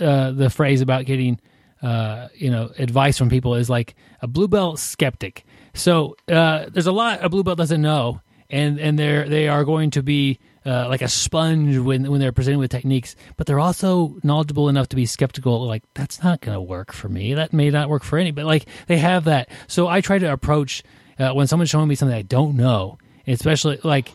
[0.00, 1.38] uh, the phrase about getting
[1.82, 5.44] uh, you know advice from people is like a blue belt skeptic.
[5.74, 9.64] So uh, there's a lot a blue belt doesn't know, and and they're they are
[9.64, 13.60] going to be uh, like a sponge when when they're presented with techniques, but they're
[13.60, 15.66] also knowledgeable enough to be skeptical.
[15.66, 17.34] Like that's not going to work for me.
[17.34, 18.30] That may not work for any.
[18.30, 19.48] But like they have that.
[19.68, 20.82] So I try to approach
[21.18, 24.12] uh, when someone's showing me something I don't know, especially like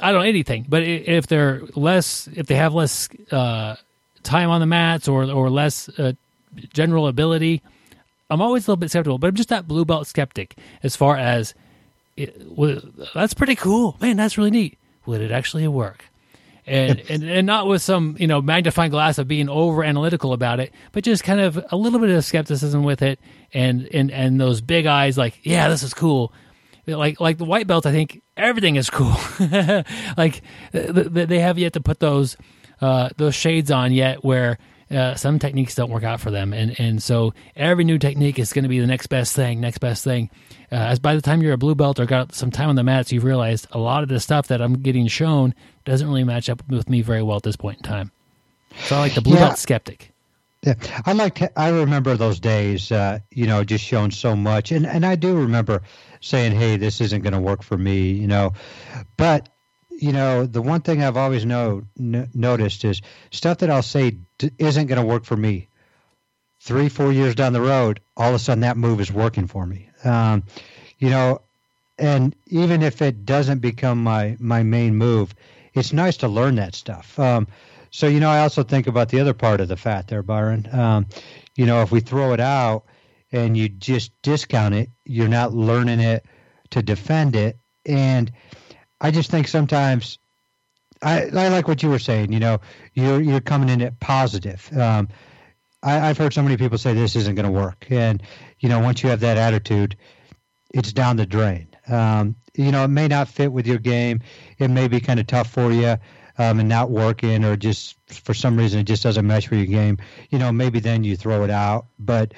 [0.00, 3.76] I don't know anything, but if they're less, if they have less uh,
[4.22, 6.12] time on the mats or or less uh,
[6.72, 7.62] general ability,
[8.30, 9.18] I'm always a little bit skeptical.
[9.18, 11.54] But I'm just that blue belt skeptic as far as
[12.16, 12.80] it, well,
[13.14, 14.16] that's pretty cool, man.
[14.16, 14.78] That's really neat.
[15.06, 16.04] Would it actually work?
[16.66, 20.60] And, and and not with some you know magnifying glass of being over analytical about
[20.60, 23.18] it, but just kind of a little bit of skepticism with it,
[23.52, 26.32] and and and those big eyes like, yeah, this is cool
[26.86, 29.16] like like the white belt, I think everything is cool.
[30.16, 32.36] like they have yet to put those
[32.80, 34.58] uh, those shades on yet, where
[34.92, 38.52] uh, some techniques don't work out for them, and and so every new technique is
[38.52, 40.30] going to be the next best thing, next best thing.
[40.70, 42.82] Uh, as by the time you're a blue belt or got some time on the
[42.82, 46.48] mats, you've realized a lot of the stuff that I'm getting shown doesn't really match
[46.48, 48.10] up with me very well at this point in time.
[48.84, 49.48] So I like the blue yeah.
[49.48, 50.12] belt skeptic.
[50.62, 50.74] Yeah,
[51.04, 51.36] I like.
[51.36, 52.92] To, I remember those days.
[52.92, 55.82] Uh, you know, just showing so much, and and I do remember
[56.20, 58.52] saying, "Hey, this isn't going to work for me," you know.
[59.16, 59.48] But
[59.90, 64.18] you know, the one thing I've always know, n- noticed is stuff that I'll say
[64.58, 65.68] isn't going to work for me.
[66.60, 69.66] Three, four years down the road, all of a sudden that move is working for
[69.66, 69.88] me.
[70.04, 70.44] Um,
[70.98, 71.42] you know,
[71.98, 75.34] and even if it doesn't become my my main move,
[75.74, 77.18] it's nice to learn that stuff.
[77.18, 77.48] Um,
[77.90, 80.68] so you know, I also think about the other part of the fat there, Byron.
[80.72, 81.06] Um,
[81.56, 82.84] you know, if we throw it out,
[83.32, 86.24] and you just discount it, you're not learning it
[86.70, 88.32] to defend it, and
[89.00, 90.18] I just think sometimes
[91.02, 92.32] I, I like what you were saying.
[92.32, 92.60] You know,
[92.94, 94.68] you're you're coming in at positive.
[94.76, 95.08] Um,
[95.82, 98.22] I, have heard so many people say this isn't going to work, and
[98.60, 99.96] you know, once you have that attitude,
[100.72, 101.68] it's down the drain.
[101.88, 104.20] Um, you know, it may not fit with your game.
[104.58, 105.96] It may be kind of tough for you
[106.38, 109.66] um, and not working, or just for some reason it just doesn't mesh for your
[109.66, 109.98] game.
[110.30, 111.86] You know, maybe then you throw it out.
[111.98, 112.32] But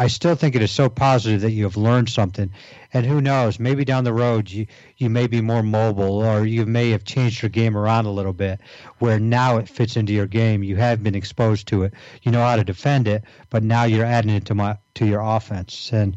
[0.00, 2.52] I still think it is so positive that you have learned something.
[2.94, 6.66] And who knows, maybe down the road you, you may be more mobile or you
[6.66, 8.60] may have changed your game around a little bit
[9.00, 10.62] where now it fits into your game.
[10.62, 11.94] You have been exposed to it.
[12.22, 15.20] You know how to defend it, but now you're adding it to my to your
[15.20, 15.92] offense.
[15.92, 16.16] And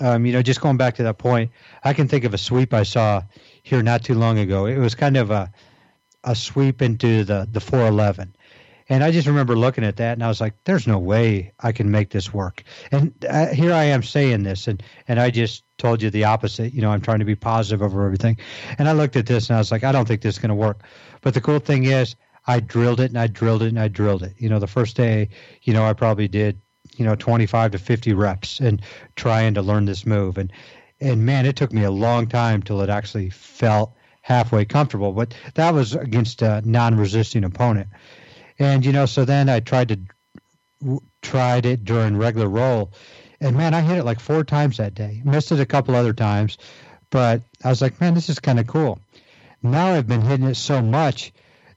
[0.00, 1.50] um, you know, just going back to that point,
[1.84, 3.22] I can think of a sweep I saw
[3.62, 4.64] here not too long ago.
[4.64, 5.52] It was kind of a
[6.24, 8.34] a sweep into the the 411
[8.88, 11.72] and I just remember looking at that and I was like, there's no way I
[11.72, 12.62] can make this work.
[12.90, 16.72] And uh, here I am saying this, and, and I just told you the opposite.
[16.72, 18.38] You know, I'm trying to be positive over everything.
[18.78, 20.50] And I looked at this and I was like, I don't think this is going
[20.50, 20.82] to work.
[21.20, 22.16] But the cool thing is,
[22.46, 24.34] I drilled it and I drilled it and I drilled it.
[24.38, 25.28] You know, the first day,
[25.62, 26.60] you know, I probably did,
[26.96, 28.82] you know, 25 to 50 reps and
[29.16, 30.38] trying to learn this move.
[30.38, 30.52] And,
[31.00, 35.12] and man, it took me a long time till it actually felt halfway comfortable.
[35.12, 37.88] But that was against a non resisting opponent.
[38.62, 42.92] And you know, so then I tried to tried it during regular roll,
[43.40, 45.20] and man, I hit it like four times that day.
[45.24, 46.58] Missed it a couple other times,
[47.10, 49.00] but I was like, man, this is kind of cool.
[49.64, 51.32] Now I've been hitting it so much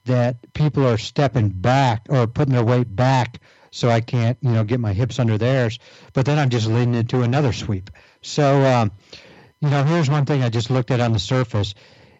[0.05, 3.39] that people are stepping back or putting their weight back
[3.71, 5.79] so I can't, you know, get my hips under theirs.
[6.13, 7.89] But then I'm just leading into another sweep.
[8.21, 8.91] So, um,
[9.59, 11.73] you know, here's one thing I just looked at on the surface.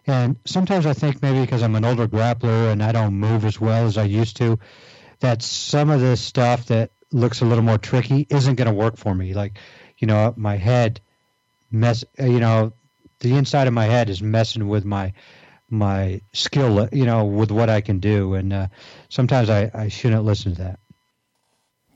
[0.06, 3.60] And sometimes I think maybe because I'm an older grappler and I don't move as
[3.60, 4.58] well as I used to,
[5.20, 8.96] that some of this stuff that looks a little more tricky isn't going to work
[8.96, 9.34] for me.
[9.34, 9.58] Like,
[9.98, 11.00] you know, my head
[11.70, 12.72] mess, you know,
[13.20, 15.12] the inside of my head is messing with my
[15.68, 18.34] my skill, you know, with what I can do.
[18.34, 18.68] And uh,
[19.08, 20.78] sometimes I, I shouldn't listen to that.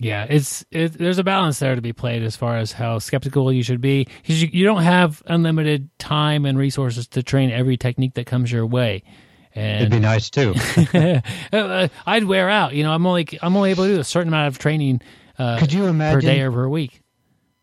[0.02, 3.52] Yeah, it's it, there's a balance there to be played as far as how skeptical
[3.52, 7.76] you should be because you, you don't have unlimited time and resources to train every
[7.76, 9.02] technique that comes your way.
[9.54, 10.54] And It'd be nice too.
[11.52, 12.72] Uh, I'd wear out.
[12.72, 15.02] You know, I'm only I'm only able to do a certain amount of training.
[15.38, 17.02] Uh, Could you imagine per day or per week?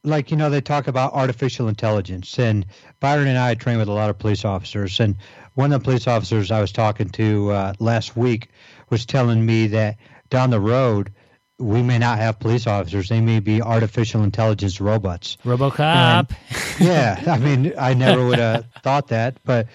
[0.03, 2.67] Like you know, they talk about artificial intelligence, and
[2.99, 5.15] Byron and I train with a lot of police officers, and
[5.55, 8.49] one of the police officers I was talking to uh, last week
[8.91, 9.97] was telling me that
[10.29, 11.11] down the road
[11.59, 13.09] we may not have police officers.
[13.09, 15.37] They may be artificial intelligence robots.
[15.43, 15.79] RoboCop.
[15.79, 16.37] And,
[16.79, 19.37] yeah, I mean, I never would have thought that.
[19.43, 19.67] But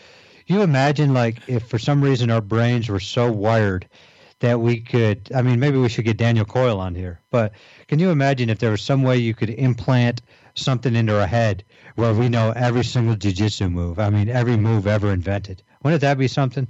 [0.47, 3.88] you imagine, like, if for some reason our brains were so wired
[4.40, 7.21] that we could, I mean, maybe we should get Daniel Coyle on here.
[7.31, 7.53] But
[7.88, 10.23] can you imagine if there was some way you could implant
[10.55, 11.64] something into our head
[11.95, 13.99] where we know every single jiu-jitsu move?
[13.99, 15.62] I mean, every move ever invented.
[15.83, 16.68] Wouldn't that be something?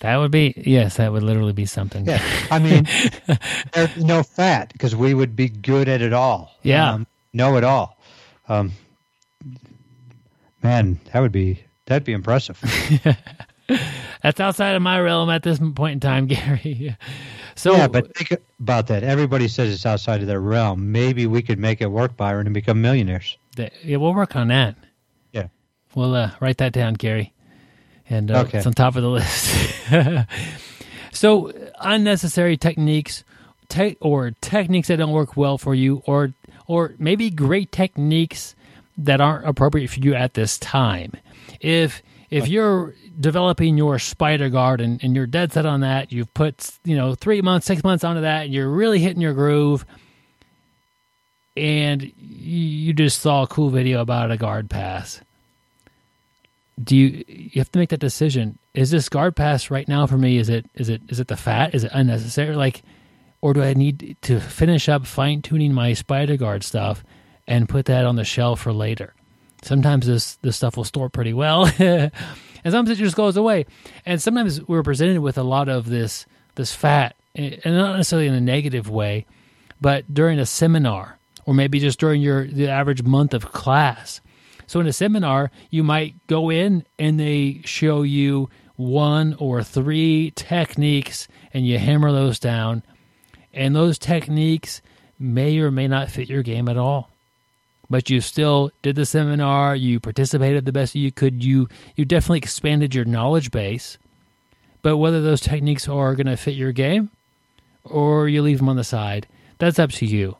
[0.00, 2.04] That would be yes, that would literally be something.
[2.06, 2.86] Yeah, I mean,
[3.72, 6.52] there's no fat because we would be good at it all.
[6.62, 7.98] Yeah, um, know it all.
[8.48, 8.72] Um,
[10.62, 12.60] man, that would be that'd be impressive.
[14.22, 16.94] That's outside of my realm at this point in time, Gary.
[17.54, 19.02] So yeah, but think about that.
[19.02, 20.92] Everybody says it's outside of their realm.
[20.92, 23.38] Maybe we could make it work, Byron, and become millionaires.
[23.56, 24.76] yeah, we'll work on that.
[25.32, 25.48] Yeah,
[25.94, 27.32] we'll uh, write that down, Gary
[28.08, 28.58] and uh, okay.
[28.58, 30.26] it's on top of the list.
[31.12, 33.24] so unnecessary techniques,
[33.68, 36.34] te- or techniques that don't work well for you, or
[36.66, 38.54] or maybe great techniques
[38.98, 41.12] that aren't appropriate for you at this time.
[41.60, 46.32] If if you're developing your spider guard and, and you're dead set on that, you've
[46.34, 49.84] put you know three months, six months onto that, and you're really hitting your groove,
[51.56, 55.20] and you just saw a cool video about a guard pass
[56.82, 58.58] do you you have to make that decision.
[58.74, 61.36] Is this guard pass right now for me is it is it is it the
[61.36, 61.74] fat?
[61.74, 62.54] Is it unnecessary?
[62.54, 62.82] Like
[63.42, 67.04] or do i need to finish up fine tuning my spider guard stuff
[67.46, 69.14] and put that on the shelf for later?
[69.62, 72.12] Sometimes this this stuff will store pretty well and
[72.64, 73.66] sometimes it just goes away.
[74.04, 78.34] And sometimes we're presented with a lot of this this fat and not necessarily in
[78.34, 79.26] a negative way
[79.80, 84.20] but during a seminar or maybe just during your the average month of class
[84.66, 90.32] so in a seminar, you might go in and they show you one or three
[90.32, 92.82] techniques and you hammer those down.
[93.52, 94.82] And those techniques
[95.18, 97.10] may or may not fit your game at all.
[97.88, 102.38] But you still did the seminar, you participated the best you could, you you definitely
[102.38, 103.96] expanded your knowledge base.
[104.82, 107.10] But whether those techniques are going to fit your game
[107.84, 110.36] or you leave them on the side, that's up to you.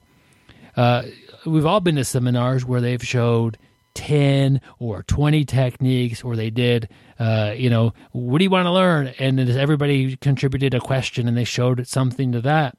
[0.77, 1.05] Uh,
[1.47, 3.57] we've all been to seminars where they've showed
[3.97, 8.73] 10 or 20 techniques or they did uh, you know what do you want to
[8.73, 9.09] learn?
[9.19, 12.77] And then everybody contributed a question and they showed something to that?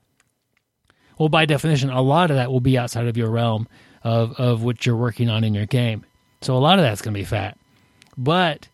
[1.18, 3.68] Well by definition a lot of that will be outside of your realm
[4.04, 6.06] of, of what you're working on in your game.
[6.42, 7.58] So a lot of that's going to be fat.
[8.16, 8.70] But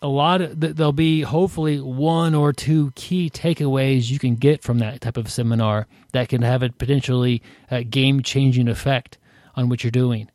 [0.00, 4.78] a lot of there'll be hopefully one or two key takeaways you can get from
[4.78, 9.18] that type of seminar that can have a potentially uh, game changing effect
[9.56, 10.30] on what you're doing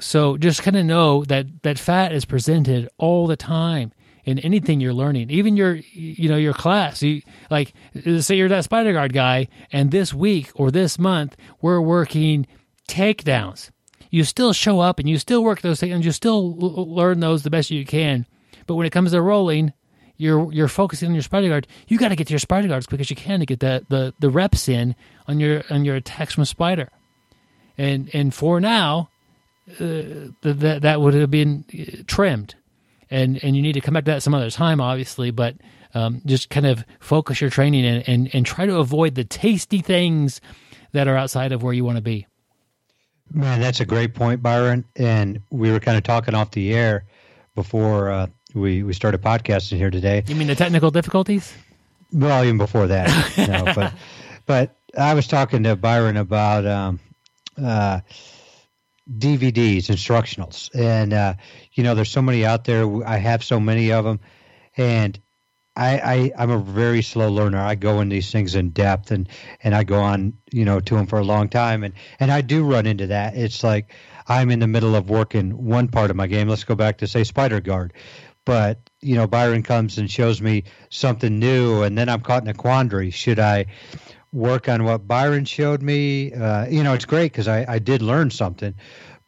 [0.00, 3.92] so just kind of know that that fat is presented all the time
[4.24, 7.02] in anything you're learning, even your you know your class.
[7.02, 7.72] You, like
[8.20, 12.46] say you're that spider guard guy, and this week or this month we're working
[12.88, 13.70] takedowns.
[14.10, 16.04] You still show up and you still work those takedowns.
[16.04, 18.26] You still learn those the best you can.
[18.66, 19.72] But when it comes to rolling,
[20.16, 21.66] you're you're focusing on your spider guard.
[21.88, 23.60] You got to get to your spider guard as quick as you can to get
[23.60, 24.94] the, the the reps in
[25.26, 26.90] on your on your attacks from spider.
[27.78, 29.08] And and for now,
[29.78, 32.54] uh, that that would have been uh, trimmed,
[33.10, 35.30] and and you need to come back to that some other time, obviously.
[35.30, 35.56] But
[35.94, 39.80] um, just kind of focus your training and, and and try to avoid the tasty
[39.80, 40.40] things
[40.92, 42.26] that are outside of where you want to be.
[43.32, 44.84] Man, that's a great point, Byron.
[44.96, 47.04] And we were kind of talking off the air
[47.54, 50.24] before uh, we we started podcasting here today.
[50.26, 51.52] You mean the technical difficulties?
[52.12, 53.92] Well, even before that, no, but
[54.46, 57.00] but I was talking to Byron about um,
[57.62, 58.00] uh,
[59.18, 61.34] DVDs, instructionals, and uh,
[61.72, 63.06] you know, there's so many out there.
[63.06, 64.20] I have so many of them,
[64.76, 65.18] and
[65.76, 67.58] I, I am a very slow learner.
[67.58, 69.28] I go in these things in depth, and
[69.62, 72.40] and I go on, you know, to them for a long time, and and I
[72.40, 73.36] do run into that.
[73.36, 73.94] It's like
[74.26, 76.48] I'm in the middle of working one part of my game.
[76.48, 77.94] Let's go back to say Spider Guard,
[78.44, 82.48] but you know, Byron comes and shows me something new, and then I'm caught in
[82.48, 83.10] a quandary.
[83.10, 83.66] Should I
[84.32, 86.32] work on what Byron showed me.
[86.32, 88.74] Uh, you know, it's great because I, I did learn something.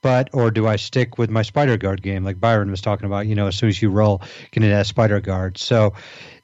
[0.01, 3.29] But or do I stick with my spider guard game like Byron was talking about?
[3.29, 4.19] You know, as soon as you roll,
[4.51, 5.59] get into that spider guard.
[5.59, 5.95] So,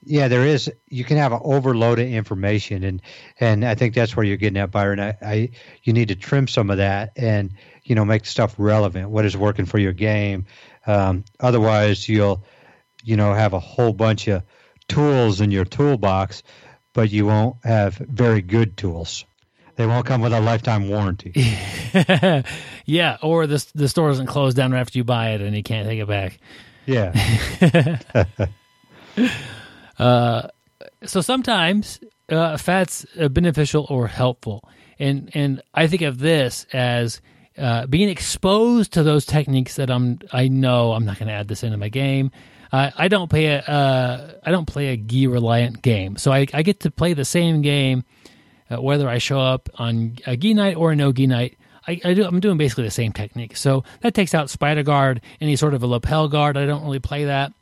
[0.05, 0.71] yeah, there is.
[0.89, 3.03] You can have an overload of information, and
[3.41, 5.01] and I think that's where you're getting at, Byron.
[5.01, 5.51] I, I
[5.83, 9.11] you need to trim some of that and you know make stuff relevant.
[9.11, 10.47] What is working for your game?
[10.87, 12.45] Um, otherwise, you'll
[13.03, 14.45] you know have a whole bunch of
[14.87, 16.45] tools in your toolbox
[16.93, 19.25] but you won't have very good tools.
[19.77, 21.33] They won't come with a lifetime warranty.
[22.85, 25.87] yeah, or the the store doesn't close down after you buy it and you can't
[25.87, 26.41] take it back.
[26.85, 27.15] Yeah.
[29.99, 30.49] uh,
[31.05, 37.21] so sometimes uh, fat's uh, beneficial or helpful, and and I think of this as
[37.57, 41.47] uh, being exposed to those techniques that I'm I know I'm not going to add
[41.47, 42.33] this into my game.
[42.71, 46.47] Uh, I don't play a uh, I don't play a gi reliant game, so I,
[46.53, 48.05] I get to play the same game
[48.71, 51.59] uh, whether I show up on a gi night or a no gi night.
[51.87, 55.23] I, I do, I'm doing basically the same technique, so that takes out spider guard,
[55.41, 56.57] any sort of a lapel guard.
[56.57, 57.53] I don't really play that.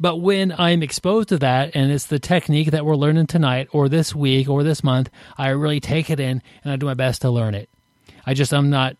[0.00, 3.88] But when I'm exposed to that, and it's the technique that we're learning tonight, or
[3.88, 7.22] this week, or this month, I really take it in and I do my best
[7.22, 7.68] to learn it.
[8.24, 8.96] I just I'm not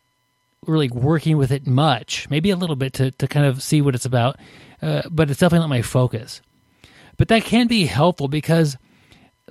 [0.67, 3.95] really working with it much, maybe a little bit to to kind of see what
[3.95, 4.39] it's about
[4.83, 6.41] uh, but it's definitely not my focus.
[7.17, 8.77] But that can be helpful because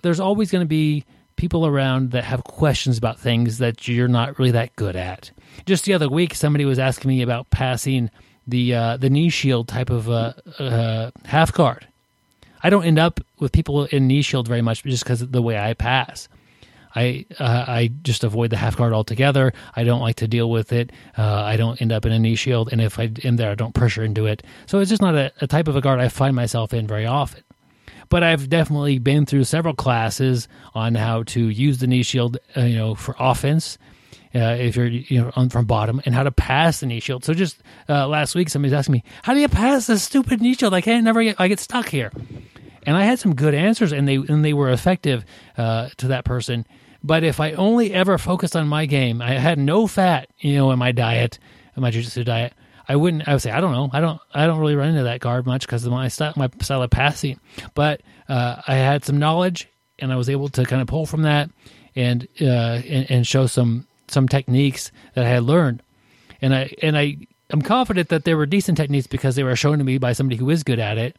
[0.02, 1.04] there's always going to be
[1.36, 5.32] people around that have questions about things that you're not really that good at.
[5.66, 8.10] Just the other week, somebody was asking me about passing
[8.48, 11.88] the uh, the knee shield type of uh, uh, half guard.
[12.64, 15.42] I don't end up with people in knee shield very much just because of the
[15.42, 16.28] way I pass.
[16.96, 19.54] I uh, I just avoid the half guard altogether.
[19.76, 20.92] I don't like to deal with it.
[21.18, 23.56] Uh, I don't end up in a knee shield, and if I am there, I
[23.56, 24.44] don't pressure into it.
[24.66, 27.06] So it's just not a, a type of a guard I find myself in very
[27.06, 27.44] often.
[28.10, 32.62] But I've definitely been through several classes on how to use the knee shield, uh,
[32.62, 33.78] you know, for offense.
[34.36, 37.24] Uh, if you're you know on from bottom and how to pass the knee shield.
[37.24, 40.54] So just uh, last week, somebody's asking me, "How do you pass this stupid knee
[40.54, 40.74] shield?
[40.74, 42.12] I can't never get I get stuck here."
[42.86, 45.26] And I had some good answers, and they and they were effective
[45.58, 46.68] uh, to that person.
[47.08, 50.72] But if I only ever focused on my game, I had no fat, you know,
[50.72, 51.40] in my diet,
[51.78, 52.54] in my jiu-jitsu diet,
[52.90, 53.26] I wouldn't.
[53.26, 53.90] I would say I don't know.
[53.94, 54.20] I don't.
[54.34, 57.40] I don't really run into that guard much because my style, my style of passing.
[57.76, 61.22] But uh, I had some knowledge, and I was able to kind of pull from
[61.22, 61.50] that
[61.96, 65.84] and uh, and, and show some some techniques that I had learned.
[66.42, 67.18] And I and I
[67.52, 70.36] I'm confident that they were decent techniques because they were shown to me by somebody
[70.36, 71.16] who is good at it.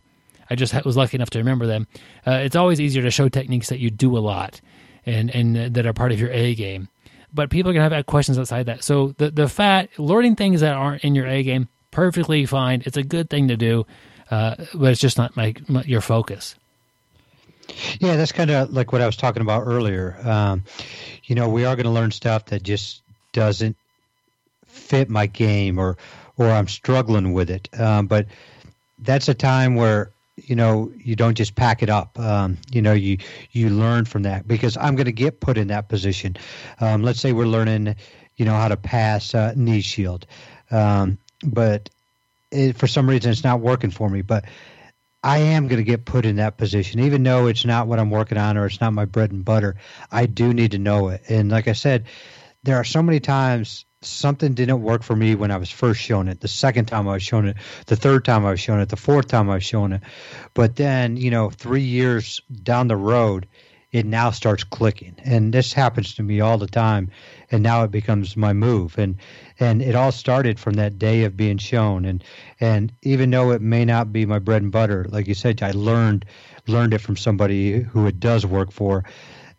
[0.50, 1.86] I just was lucky enough to remember them.
[2.26, 4.60] Uh, it's always easier to show techniques that you do a lot
[5.06, 6.88] and and that are part of your A game.
[7.32, 8.84] But people are gonna have questions outside that.
[8.84, 12.82] So the the fat learning things that aren't in your A game perfectly fine.
[12.86, 13.86] It's a good thing to do,
[14.30, 16.54] uh, but it's just not my, my your focus.
[17.98, 20.16] Yeah, that's kind of like what I was talking about earlier.
[20.24, 20.64] Um,
[21.24, 23.76] you know, we are going to learn stuff that just doesn't
[24.66, 25.96] fit my game or
[26.36, 27.68] or I'm struggling with it.
[27.78, 28.26] Um, but
[29.00, 30.12] that's a time where
[30.48, 32.18] you know you don't just pack it up.
[32.18, 33.18] Um, you know you
[33.52, 36.36] you learn from that because I'm going to get put in that position.
[36.80, 37.96] Um, let's say we're learning,
[38.36, 40.26] you know, how to pass uh, knee shield,
[40.70, 41.90] um, but
[42.50, 44.22] it, for some reason it's not working for me.
[44.22, 44.46] But
[45.22, 48.10] I am going to get put in that position, even though it's not what I'm
[48.10, 49.76] working on or it's not my bread and butter.
[50.10, 52.06] I do need to know it, and like I said,
[52.62, 56.28] there are so many times something didn't work for me when I was first shown
[56.28, 56.40] it.
[56.40, 58.96] The second time I was shown it, the third time I was shown it, the
[58.96, 60.02] fourth time I was shown it.
[60.54, 63.48] But then, you know, three years down the road,
[63.90, 65.16] it now starts clicking.
[65.24, 67.10] And this happens to me all the time.
[67.50, 68.98] And now it becomes my move.
[68.98, 69.16] And
[69.58, 72.04] and it all started from that day of being shown.
[72.04, 72.22] And
[72.60, 75.70] and even though it may not be my bread and butter, like you said, I
[75.70, 76.26] learned
[76.66, 79.04] learned it from somebody who it does work for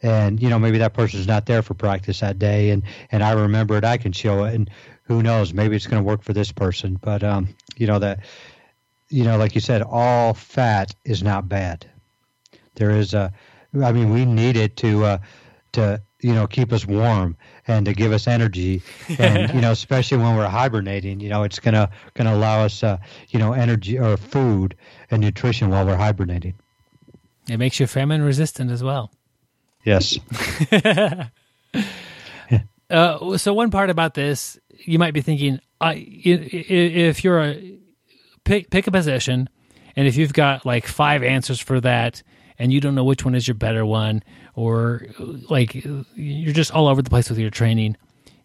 [0.02, 3.32] and you know maybe that person's not there for practice that day and and I
[3.32, 4.70] remember it I can show it and
[5.04, 6.98] who knows maybe it's going to work for this person.
[7.02, 8.20] But um you know that
[9.10, 11.90] you know like you said all fat is not bad.
[12.76, 13.34] There is a
[13.82, 15.18] I mean we need it to uh
[15.74, 17.38] to you know keep us warm
[17.68, 18.82] and to give us energy.
[19.20, 22.64] And you know especially when we're hibernating you know it's going to going to allow
[22.64, 22.98] us uh
[23.30, 24.76] you know energy or food
[25.12, 26.54] and nutrition while we're hibernating.
[27.50, 29.12] It makes you famine resistant as well
[29.84, 30.20] Yes.
[32.90, 37.78] uh, so one part about this, you might be thinking, I, if you're a
[38.44, 39.50] pick pick a position,
[39.96, 42.22] and if you've got like five answers for that,
[42.58, 44.24] and you don't know which one is your better one,
[44.56, 45.06] or
[45.50, 45.76] like
[46.16, 47.96] you're just all over the place with your training,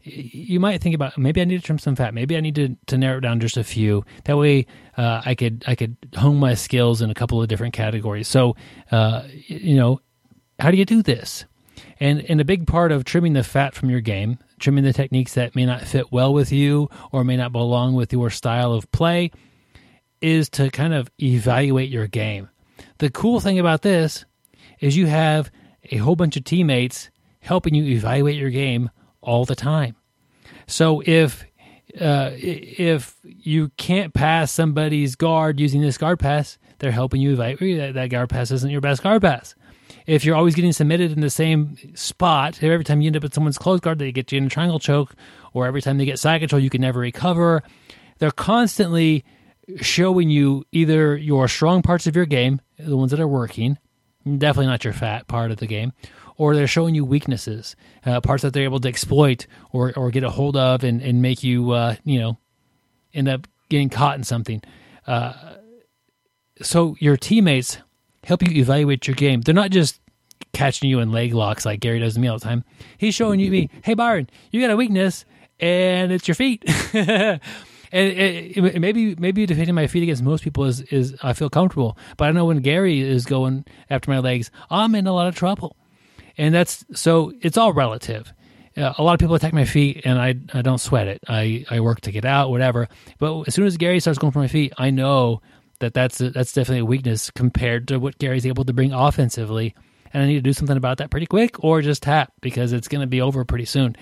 [0.05, 2.15] you might think about maybe I need to trim some fat.
[2.15, 4.05] Maybe I need to, to narrow it down just a few.
[4.25, 4.67] That way,
[4.97, 8.29] uh, I could I could hone my skills in a couple of different categories.
[8.29, 8.55] So,
[8.93, 10.01] uh, you know,
[10.59, 11.45] how do you do this?
[12.01, 15.35] And and a big part of trimming the fat from your game, trimming the techniques
[15.35, 18.91] that may not fit well with you or may not belong with your style of
[18.93, 19.31] play,
[20.21, 22.49] is to kind of evaluate your game.
[22.99, 24.25] The cool thing about this
[24.81, 25.51] is you have
[25.91, 28.91] a whole bunch of teammates helping you evaluate your game
[29.21, 29.97] all the time.
[30.67, 31.45] So if
[32.01, 37.79] uh, if you can't pass somebody's guard using this guard pass, they're helping you evaluate
[37.79, 39.55] that, that guard pass isn't your best guard pass
[40.07, 43.35] if you're always getting submitted in the same spot, every time you end up at
[43.35, 45.15] someone's close guard, they get you in a triangle choke,
[45.53, 47.63] or every time they get side control, you can never recover.
[48.19, 49.25] They're constantly
[49.81, 53.79] showing you either your strong parts of your game, the ones that are working,
[54.25, 55.93] definitely not your fat part of the game,
[56.37, 60.25] or they're showing you weaknesses, uh, parts that they're able to exploit or, or get
[60.25, 62.37] a hold of and, and make you, uh, you know,
[63.15, 64.61] end up getting caught in something.
[65.07, 65.33] Uh,
[66.61, 67.79] so your teammates
[68.27, 69.41] help you evaluate your game.
[69.41, 70.01] They're not just
[70.53, 72.65] catching you in leg locks like Gary does to me all the time.
[72.99, 75.25] He's showing you me, hey Byron, you got a weakness,
[75.61, 76.65] and it's your feet.
[76.95, 77.41] and
[77.93, 81.97] it, it, maybe maybe defending my feet against most people is is I feel comfortable,
[82.17, 85.37] but I know when Gary is going after my legs, I'm in a lot of
[85.37, 85.77] trouble,
[86.37, 88.33] and that's so it's all relative.
[88.77, 91.23] Uh, a lot of people attack my feet, and I I don't sweat it.
[91.29, 92.89] I I work to get out, whatever.
[93.19, 95.41] But as soon as Gary starts going for my feet, I know
[95.85, 99.75] that that's a, that's definitely a weakness compared to what Gary's able to bring offensively.
[100.13, 102.89] And I need to do something about that pretty quick, or just tap because it's
[102.89, 103.97] going to be over pretty soon.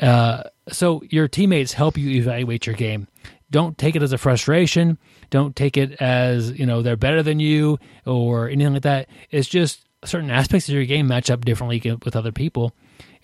[0.00, 3.06] Uh, so your teammates help you evaluate your game.
[3.50, 4.98] Don't take it as a frustration.
[5.30, 9.08] Don't take it as you know they're better than you or anything like that.
[9.30, 12.72] It's just certain aspects of your game match up differently with other people,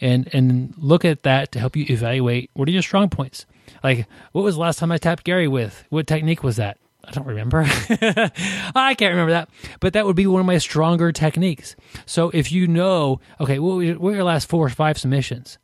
[0.00, 3.46] and and look at that to help you evaluate what are your strong points.
[3.82, 5.84] Like what was the last time I tapped Gary with?
[5.88, 6.78] What technique was that?
[7.08, 7.64] I don't remember.
[7.66, 9.48] I can't remember that.
[9.80, 11.74] But that would be one of my stronger techniques.
[12.04, 15.58] So if you know, okay, what were your last four or five submissions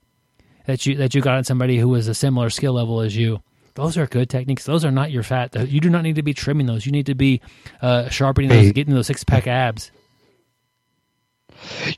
[0.67, 3.43] that you that you got on somebody who was a similar skill level as you?
[3.75, 4.65] Those are good techniques.
[4.65, 5.55] Those are not your fat.
[5.69, 6.87] You do not need to be trimming those.
[6.87, 7.41] You need to be
[7.83, 9.91] uh, sharpening those, getting those six pack abs.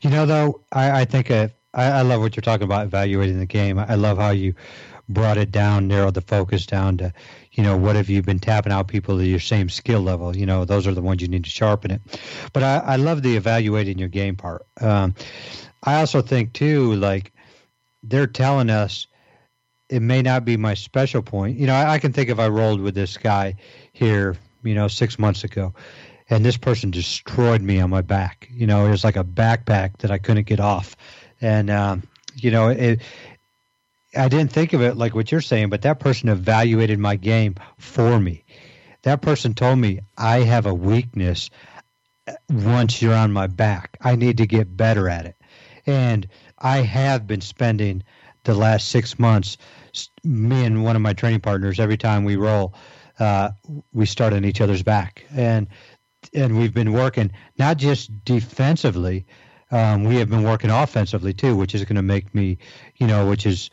[0.01, 3.39] You know, though, I, I think uh, I, I love what you're talking about evaluating
[3.39, 3.79] the game.
[3.79, 4.55] I love how you
[5.09, 7.13] brought it down, narrowed the focus down to,
[7.57, 10.37] you know, what have you been tapping out people to your same skill level?
[10.37, 12.03] You know, those are the ones you need to sharpen it.
[12.53, 14.67] But I, I love the evaluating your game part.
[14.79, 15.15] Um,
[15.83, 17.33] I also think too, like
[18.03, 19.07] they're telling us
[19.89, 21.57] it may not be my special point.
[21.57, 23.57] You know, I, I can think if I rolled with this guy
[23.93, 25.75] here, you know, six months ago,
[26.29, 28.49] and this person destroyed me on my back.
[28.53, 30.95] You know, it was like a backpack that I couldn't get off,
[31.41, 32.03] and um,
[32.35, 33.01] you know, it
[34.17, 37.55] I didn't think of it like what you're saying, but that person evaluated my game
[37.79, 38.45] for me.
[39.03, 41.51] That person told me I have a weakness
[42.51, 43.97] once you're on my back.
[44.01, 45.37] I need to get better at it.
[45.87, 46.27] And
[46.59, 48.03] I have been spending
[48.45, 49.59] the last six months
[50.25, 52.75] me and one of my training partners, every time we roll,
[53.19, 53.51] uh,
[53.93, 55.69] we start on each other's back, and
[56.35, 59.27] and we've been working not just defensively,
[59.71, 62.59] um, we have been working offensively too, which is going to make me,
[62.97, 63.71] you know, which is,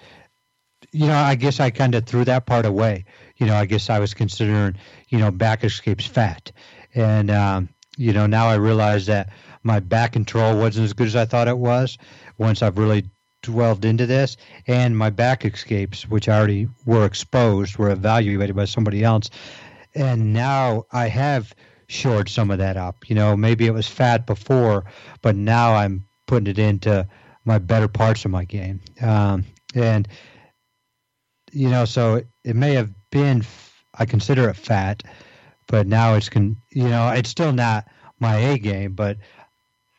[0.93, 3.05] you know, I guess I kind of threw that part away.
[3.37, 4.75] You know, I guess I was considering,
[5.09, 6.51] you know, back escapes fat,
[6.93, 9.29] and um, you know now I realize that
[9.63, 11.97] my back control wasn't as good as I thought it was.
[12.37, 13.09] Once I've really
[13.41, 14.37] dwelled into this,
[14.67, 19.31] and my back escapes, which I already were exposed, were evaluated by somebody else,
[19.95, 21.55] and now I have
[21.87, 23.09] shored some of that up.
[23.09, 24.85] You know, maybe it was fat before,
[25.23, 27.07] but now I'm putting it into
[27.45, 30.07] my better parts of my game, um, and
[31.53, 33.43] you know, so it, it may have been
[33.95, 35.03] I consider it fat,
[35.67, 37.85] but now it's con you know it's still not
[38.19, 39.17] my A game, but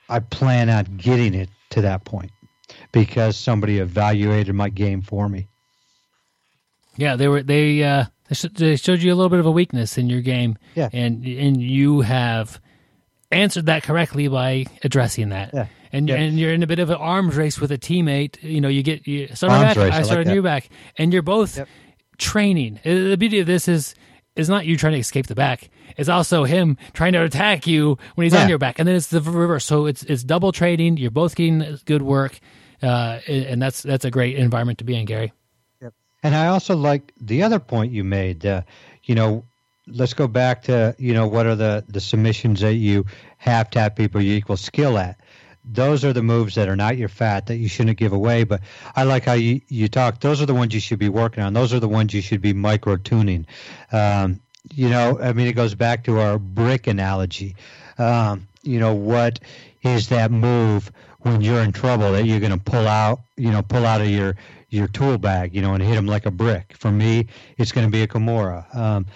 [0.09, 2.33] I plan on getting it to that point
[2.93, 5.49] because somebody evaluated my game for me.
[6.97, 8.05] Yeah, they were they uh,
[8.55, 11.61] they showed you a little bit of a weakness in your game, yeah, and and
[11.61, 12.61] you have
[13.31, 15.51] answered that correctly by addressing that.
[15.53, 15.67] Yeah.
[15.95, 16.17] And Yeah.
[16.17, 18.43] and you're in a bit of an arms race with a teammate.
[18.43, 20.69] You know, you get you start Arms back, race, I start like on your back,
[20.99, 21.69] and you're both Yep.
[22.19, 22.81] training.
[22.85, 23.95] Uh, The beauty of this is
[24.37, 25.71] is not you trying to escape the back.
[25.97, 29.07] It's also him trying to attack you when he's on your back, and then it's
[29.07, 29.65] the reverse.
[29.65, 30.97] So it's it's double training.
[30.97, 32.41] You're both getting good work,
[32.83, 35.33] uh, and that's that's a great environment to be in, Gary.
[36.25, 38.45] And I also like the other point you made.
[38.47, 38.63] Uh,
[39.05, 39.45] you know,
[39.87, 43.05] let's go back to you know what are the the submissions that you
[43.37, 45.21] half tap people you equal skill at.
[45.65, 48.45] Those are the moves that are not your fat that you shouldn't give away.
[48.45, 48.61] But
[48.95, 50.21] I like how you you talk.
[50.21, 51.53] Those are the ones you should be working on.
[51.53, 53.47] Those are the ones you should be micro tuning.
[53.93, 54.41] Um,
[54.73, 57.57] you know, I mean, it goes back to our brick analogy.
[57.99, 59.41] Um, you know, what
[59.83, 60.91] is that move
[61.21, 63.21] when you're in trouble that you're going to pull out?
[63.37, 64.37] You know, pull out of your
[64.71, 66.75] your tool bag, you know, and hit them like a brick.
[66.77, 68.75] For me, it's going to be a Kimura.
[68.75, 69.07] Um,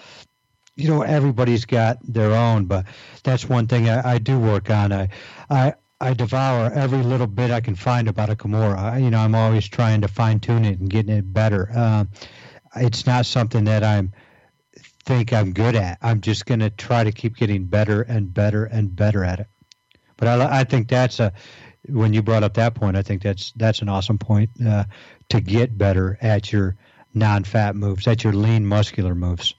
[0.75, 2.85] you know, everybody's got their own, but
[3.23, 4.93] that's one thing I, I do work on.
[4.93, 5.09] I,
[5.49, 9.01] I, I devour every little bit I can find about a Kimura.
[9.01, 11.69] You know, I'm always trying to fine tune it and getting it better.
[11.77, 12.09] Um,
[12.75, 14.13] it's not something that I'm
[15.03, 15.97] think I'm good at.
[16.01, 19.47] I'm just going to try to keep getting better and better and better at it.
[20.17, 21.33] But I, I think that's a
[21.87, 22.95] when you brought up that point.
[22.95, 24.85] I think that's that's an awesome point uh,
[25.29, 26.77] to get better at your
[27.13, 29.55] non-fat moves, at your lean muscular moves.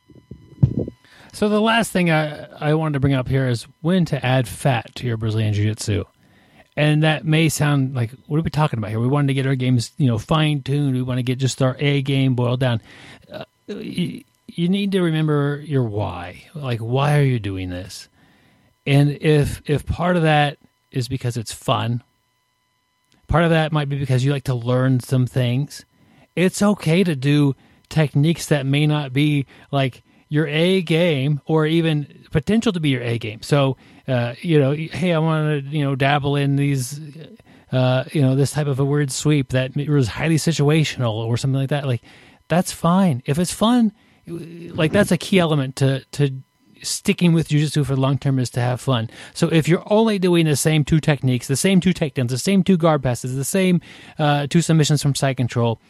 [1.33, 4.49] So the last thing I, I wanted to bring up here is when to add
[4.49, 6.05] fat to your Brazilian Jiu-Jitsu.
[6.77, 9.01] And that may sound like what are we talking about here?
[9.01, 10.95] We wanted to get our games, you know, fine tuned.
[10.95, 12.81] We want to get just our A game boiled down.
[13.31, 16.45] Uh, you, you need to remember your why.
[16.55, 18.09] Like, why are you doing this?
[18.87, 20.59] And if if part of that
[20.91, 22.03] is because it's fun,
[23.29, 25.85] part of that might be because you like to learn some things.
[26.35, 27.55] It's okay to do
[27.89, 33.03] techniques that may not be like your A game or even potential to be your
[33.03, 33.43] A game.
[33.43, 33.77] So,
[34.09, 36.99] uh, you know, hey, I want to, you know, dabble in these,
[37.73, 41.61] uh, you know, this type of a weird sweep that was highly situational or something
[41.61, 41.87] like that.
[41.87, 42.03] Like,
[42.49, 43.23] that's fine.
[43.27, 43.93] If it's fun,
[44.27, 46.43] like that's a key element to, to
[46.83, 49.11] sticking with jujitsu for the long term is to have fun.
[49.35, 52.63] So if you're only doing the same two techniques, the same two takedowns, the same
[52.63, 53.81] two guard passes, the same
[54.19, 55.81] uh, two submissions from side control,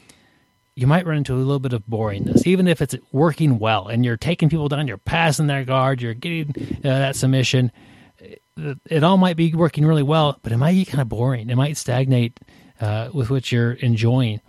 [0.81, 4.03] you might run into a little bit of boringness, even if it's working well and
[4.03, 7.70] you're taking people down, you're passing their guard, you're getting uh, that submission.
[8.18, 8.41] It,
[8.87, 11.51] it all might be working really well, but it might get kind of boring.
[11.51, 12.41] It might stagnate
[12.81, 14.41] uh, with what you're enjoying.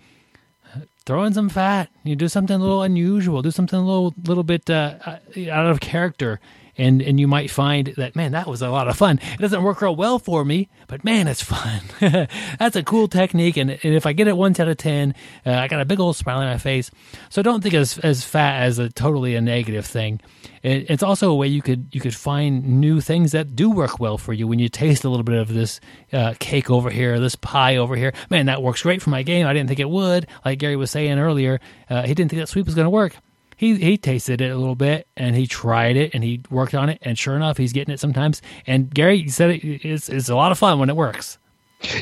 [1.06, 1.90] Throw in some fat.
[2.06, 3.42] You do something a little unusual.
[3.42, 6.40] Do something a little little bit uh, out of character,
[6.78, 9.19] and and you might find that man, that was a lot of fun.
[9.34, 11.82] It doesn't work real well for me, but man, it's fun.
[12.59, 15.15] That's a cool technique, and, and if I get it one out of ten,
[15.45, 16.91] uh, I got a big old smile on my face.
[17.30, 20.22] So don't think as as fat as a totally a negative thing.
[20.63, 23.99] It, it's also a way you could you could find new things that do work
[23.99, 25.80] well for you when you taste a little bit of this
[26.13, 28.13] uh, cake over here, this pie over here.
[28.30, 29.47] Man, that works great for my game.
[29.47, 30.28] I didn't think it would.
[30.45, 31.59] Like Gary was saying earlier,
[31.89, 33.15] uh, he didn't think that sweep was going to work
[33.62, 36.89] he he tasted it a little bit and he tried it and he worked on
[36.89, 40.36] it and sure enough he's getting it sometimes and Gary said it, it's it's a
[40.36, 41.38] lot of fun when it works.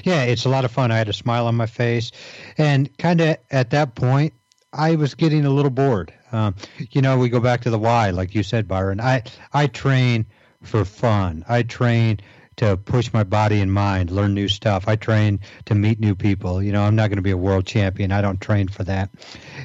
[0.06, 0.90] Yeah, it's a lot of fun.
[0.90, 2.12] I had a smile on my face,
[2.58, 4.34] and kind of at that point,
[4.74, 6.14] I was getting a little bored.
[6.34, 6.56] Um,
[6.92, 9.00] you know, we go back to the why, like you said, Byron.
[9.00, 10.26] I I train
[10.64, 11.46] for fun.
[11.48, 12.20] I train
[12.60, 14.84] to push my body and mind, learn new stuff.
[14.86, 16.62] I train to meet new people.
[16.62, 18.12] You know, I'm not going to be a world champion.
[18.12, 19.10] I don't train for that.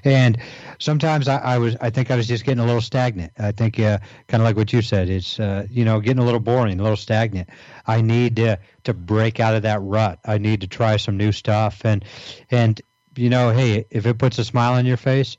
[0.05, 0.39] And
[0.85, 3.33] sometimes I, I was, I think I was just getting a little stagnant.
[3.39, 6.25] I think, uh, kind of like what you said, it's, uh, you know, getting a
[6.25, 7.49] little boring, a little stagnant.
[7.87, 10.19] I need to to break out of that rut.
[10.25, 11.85] I need to try some new stuff.
[11.85, 12.05] And
[12.51, 12.81] and
[13.17, 15.37] you know, hey, if it puts a smile on your face,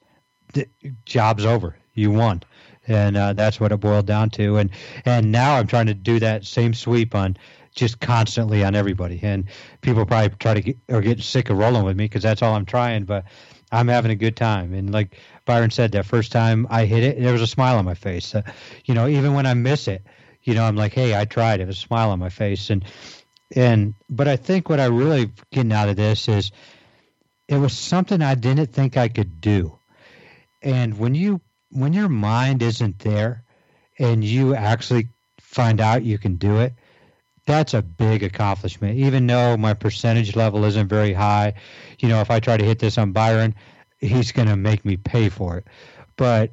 [0.54, 0.68] the
[1.06, 1.78] job's over.
[1.94, 2.44] You won,
[2.88, 4.58] and uh, that's what it boiled down to.
[4.58, 4.72] And
[5.06, 7.38] and now I'm trying to do that same sweep on
[7.76, 9.20] just constantly on everybody.
[9.22, 9.46] And
[9.82, 12.56] people probably try to get or get sick of rolling with me because that's all
[12.56, 13.06] I'm trying.
[13.06, 13.26] But
[13.72, 14.74] I'm having a good time.
[14.74, 17.86] And like Byron said, that first time I hit it, there was a smile on
[17.86, 18.34] my face.
[18.34, 18.42] Uh,
[18.86, 20.04] you know, even when I miss it,
[20.44, 21.60] you know, I'm like, hey, I tried.
[21.60, 22.70] It was a smile on my face.
[22.70, 22.84] And
[23.56, 26.52] and but I think what I really getting out of this is
[27.48, 29.78] it was something I didn't think I could do.
[30.62, 31.42] And when you
[31.72, 33.44] when your mind isn't there
[34.00, 36.74] and you actually find out you can do it,
[37.46, 38.98] that's a big accomplishment.
[38.98, 41.54] Even though my percentage level isn't very high,
[42.00, 43.56] you know, if I try to hit this on Byron,
[44.00, 45.68] he's going to make me pay for it.
[46.18, 46.52] But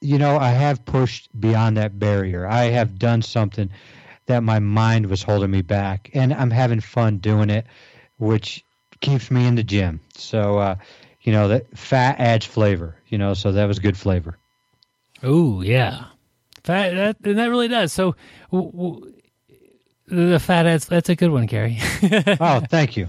[0.00, 2.46] you know, I have pushed beyond that barrier.
[2.46, 3.70] I have done something
[4.26, 7.66] that my mind was holding me back, and I'm having fun doing it,
[8.18, 8.64] which
[9.00, 10.00] keeps me in the gym.
[10.14, 10.76] So, uh,
[11.22, 12.96] you know, that fat adds flavor.
[13.08, 14.38] You know, so that was good flavor.
[15.22, 16.04] Oh yeah,
[16.62, 17.92] fat that and that really does.
[17.92, 18.14] So,
[18.52, 19.14] w- w-
[20.06, 20.86] the fat adds.
[20.86, 21.78] That's a good one, Gary.
[22.40, 23.08] oh, thank you.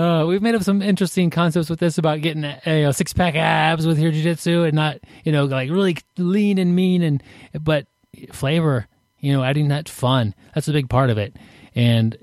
[0.00, 3.12] Uh, we've made up some interesting concepts with this about getting uh, you know, six
[3.12, 7.22] pack abs with your jiu-jitsu and not you know like really lean and mean and
[7.60, 7.86] but
[8.32, 8.86] flavor
[9.18, 11.36] you know adding that fun that's a big part of it
[11.74, 12.16] and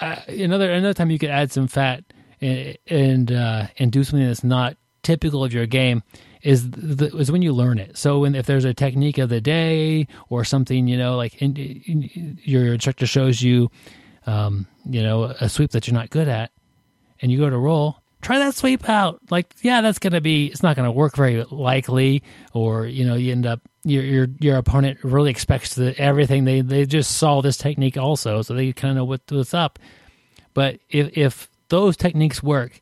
[0.00, 2.04] uh, another another time you could add some fat
[2.40, 6.04] and and, uh, and do something that's not typical of your game
[6.42, 7.96] is the, is when you learn it.
[7.96, 11.56] So when, if there's a technique of the day or something, you know, like in,
[11.56, 13.70] in, your instructor shows you,
[14.26, 16.52] um, you know, a sweep that you're not good at,
[17.20, 19.20] and you go to roll, try that sweep out.
[19.30, 23.32] Like, yeah, that's gonna be, it's not gonna work very likely, or you know, you
[23.32, 26.44] end up your your your opponent really expects the everything.
[26.44, 29.78] They they just saw this technique also, so they kind of know what, what's up.
[30.54, 32.80] But if if those techniques work,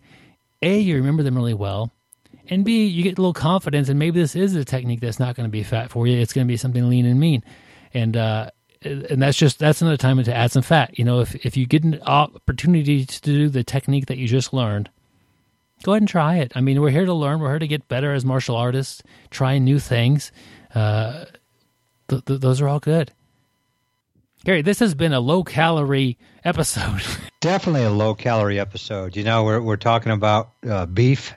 [0.62, 1.91] a you remember them really well
[2.49, 5.35] and B, you get a little confidence, and maybe this is a technique that's not
[5.35, 6.18] going to be fat for you.
[6.18, 7.43] It's going to be something lean and mean,
[7.93, 8.51] and uh,
[8.85, 10.99] and that's just that's another time to add some fat.
[10.99, 14.53] You know, if if you get an opportunity to do the technique that you just
[14.53, 14.91] learned,
[15.82, 16.53] go ahead and try it.
[16.55, 17.41] I mean, we're here to learn.
[17.41, 20.32] We're here to get better as martial artists, try new things.
[20.74, 21.26] Uh,
[22.09, 23.12] th- th- those are all good.
[24.45, 27.03] Gary, this has been a low calorie episode.
[27.41, 29.16] Definitely a low calorie episode.
[29.16, 31.32] You know, we're we're talking about uh, beef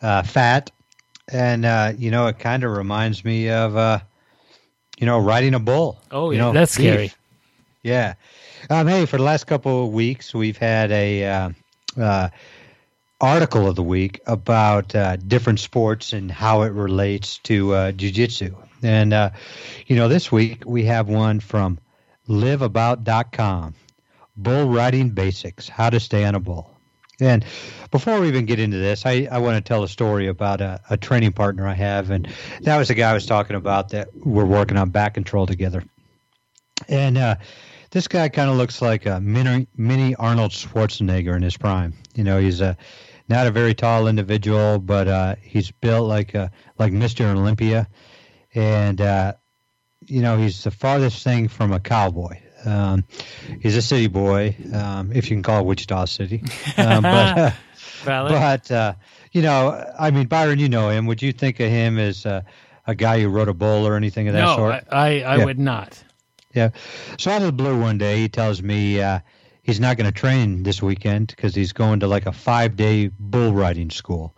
[0.00, 0.70] uh, fat,
[1.30, 4.00] and uh, you know it kind of reminds me of uh,
[4.96, 6.00] you know riding a bull.
[6.10, 7.12] Oh, you yeah, know, that's scary.
[7.82, 8.14] Yeah.
[8.68, 11.50] Um, hey, for the last couple of weeks, we've had a uh,
[12.00, 12.28] uh,
[13.20, 18.56] article of the week about uh, different sports and how it relates to uh, jujitsu.
[18.82, 19.30] And uh,
[19.86, 21.78] you know, this week we have one from
[22.28, 23.74] liveabout.com.
[24.36, 26.75] Bull riding basics: how to stay on a bull.
[27.20, 27.44] And
[27.90, 30.80] before we even get into this, I, I want to tell a story about a,
[30.90, 32.10] a training partner I have.
[32.10, 32.28] And
[32.62, 35.82] that was the guy I was talking about that we're working on back control together.
[36.88, 37.36] And uh,
[37.90, 41.94] this guy kind of looks like a mini, mini Arnold Schwarzenegger in his prime.
[42.14, 42.76] You know, he's a
[43.28, 47.24] not a very tall individual, but uh, he's built like a, like Mr.
[47.34, 47.88] Olympia.
[48.54, 49.34] And, uh,
[50.00, 52.40] you know, he's the farthest thing from a cowboy.
[52.66, 53.04] Um,
[53.60, 56.42] he's a city boy, um, if you can call it Wichita City.
[56.76, 57.50] Um, but uh,
[58.04, 58.94] but uh,
[59.32, 61.06] you know, I mean, Byron, you know him.
[61.06, 62.42] Would you think of him as uh,
[62.86, 64.74] a guy who wrote a bull or anything of that no, sort?
[64.74, 65.44] I I, I Yeah.
[65.44, 66.02] would not.
[66.54, 66.70] Yeah.
[67.18, 69.20] So out of the blue one day, he tells me uh,
[69.62, 73.08] he's not going to train this weekend because he's going to like a five day
[73.18, 74.34] bull riding school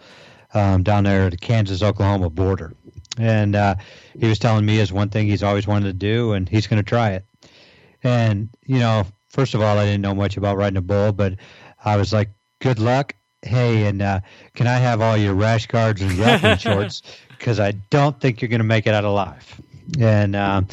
[0.53, 2.73] um, down there at the Kansas Oklahoma border.
[3.19, 3.77] And uh,
[4.19, 6.83] he was telling me is one thing he's always wanted to do, and he's going
[6.83, 7.25] to try it.
[8.03, 11.35] And you know, first of all, I didn't know much about riding a bull, but
[11.85, 12.31] I was like,
[12.61, 14.21] "Good luck." Hey, and uh,
[14.55, 17.03] can I have all your rash guards and grappling shorts?
[17.29, 19.61] Because I don't think you're going to make it out alive.
[19.99, 20.67] And um,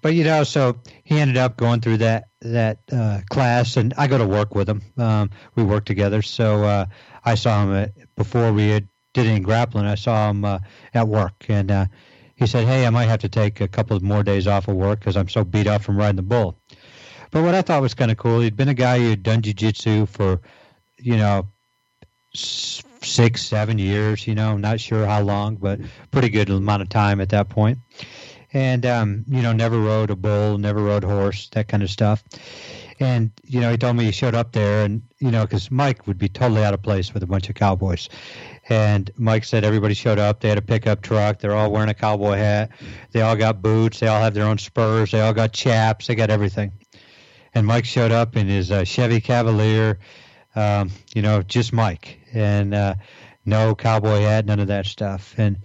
[0.00, 4.06] but you know, so he ended up going through that that uh, class, and I
[4.06, 4.82] go to work with him.
[4.96, 6.86] Um, we work together, so uh,
[7.24, 9.84] I saw him at, before we had, did any grappling.
[9.84, 10.60] I saw him uh,
[10.94, 11.86] at work, and uh,
[12.36, 14.76] he said, "Hey, I might have to take a couple of more days off of
[14.76, 16.56] work because I'm so beat up from riding the bull."
[17.30, 20.08] But what I thought was kind of cool, he'd been a guy who'd done jujitsu
[20.08, 20.40] for,
[20.98, 21.48] you know,
[22.32, 24.26] six, seven years.
[24.26, 25.80] You know, not sure how long, but
[26.10, 27.78] pretty good amount of time at that point.
[28.52, 32.22] And um, you know, never rode a bull, never rode horse, that kind of stuff.
[32.98, 36.06] And you know, he told me he showed up there, and you know, because Mike
[36.06, 38.08] would be totally out of place with a bunch of cowboys.
[38.68, 40.40] And Mike said everybody showed up.
[40.40, 41.38] They had a pickup truck.
[41.38, 42.70] They're all wearing a cowboy hat.
[43.12, 44.00] They all got boots.
[44.00, 45.12] They all have their own spurs.
[45.12, 46.08] They all got chaps.
[46.08, 46.72] They got everything.
[47.54, 49.98] And Mike showed up in his uh, Chevy Cavalier,
[50.54, 52.20] um, you know, just Mike.
[52.32, 52.94] and uh,
[53.46, 55.34] no cowboy hat, none of that stuff.
[55.38, 55.58] And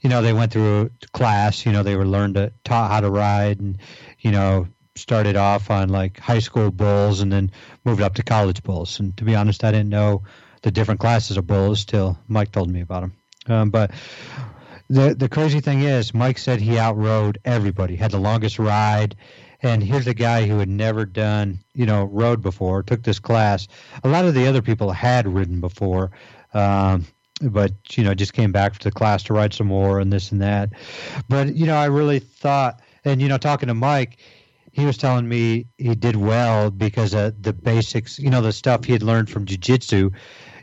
[0.00, 1.66] you know, they went through class.
[1.66, 3.78] You know, they were learned to taught how to ride, and
[4.20, 7.50] you know, started off on like high school bulls, and then
[7.84, 9.00] moved up to college bulls.
[9.00, 10.22] And to be honest, I didn't know
[10.64, 13.12] the different classes of bulls till Mike told me about them.
[13.46, 13.90] Um, but
[14.88, 19.14] the the crazy thing is, Mike said he outrode everybody, had the longest ride.
[19.62, 23.66] And here's a guy who had never done, you know, rode before, took this class.
[24.02, 26.10] A lot of the other people had ridden before,
[26.52, 27.06] um,
[27.40, 30.32] but you know, just came back to the class to ride some more and this
[30.32, 30.70] and that.
[31.28, 34.18] But you know, I really thought, and you know, talking to Mike,
[34.72, 38.84] he was telling me he did well because of the basics, you know, the stuff
[38.84, 40.12] he had learned from jujitsu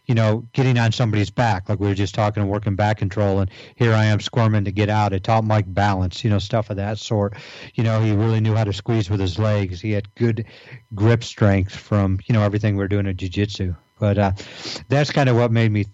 [0.05, 3.51] you know, getting on somebody's back, like we were just talking, working back control, and
[3.75, 5.13] here I am squirming to get out.
[5.13, 7.35] It taught Mike balance, you know, stuff of that sort.
[7.75, 9.79] You know, he really knew how to squeeze with his legs.
[9.79, 10.45] He had good
[10.95, 13.75] grip strength from, you know, everything we are doing in jiu-jitsu.
[13.99, 14.31] But uh,
[14.89, 15.85] that's kind of what made me,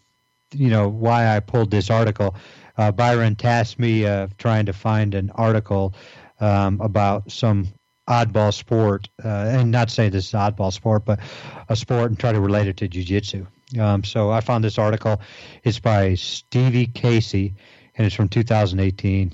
[0.53, 2.35] you know, why I pulled this article.
[2.77, 5.93] Uh, Byron tasked me uh, trying to find an article
[6.39, 7.67] um, about some
[8.07, 11.19] oddball sport, uh, and not say this is oddball sport, but
[11.67, 13.45] a sport and try to relate it to jiu-jitsu.
[13.78, 15.20] Um, so I found this article.
[15.63, 17.55] It's by Stevie Casey,
[17.95, 19.32] and it's from 2018.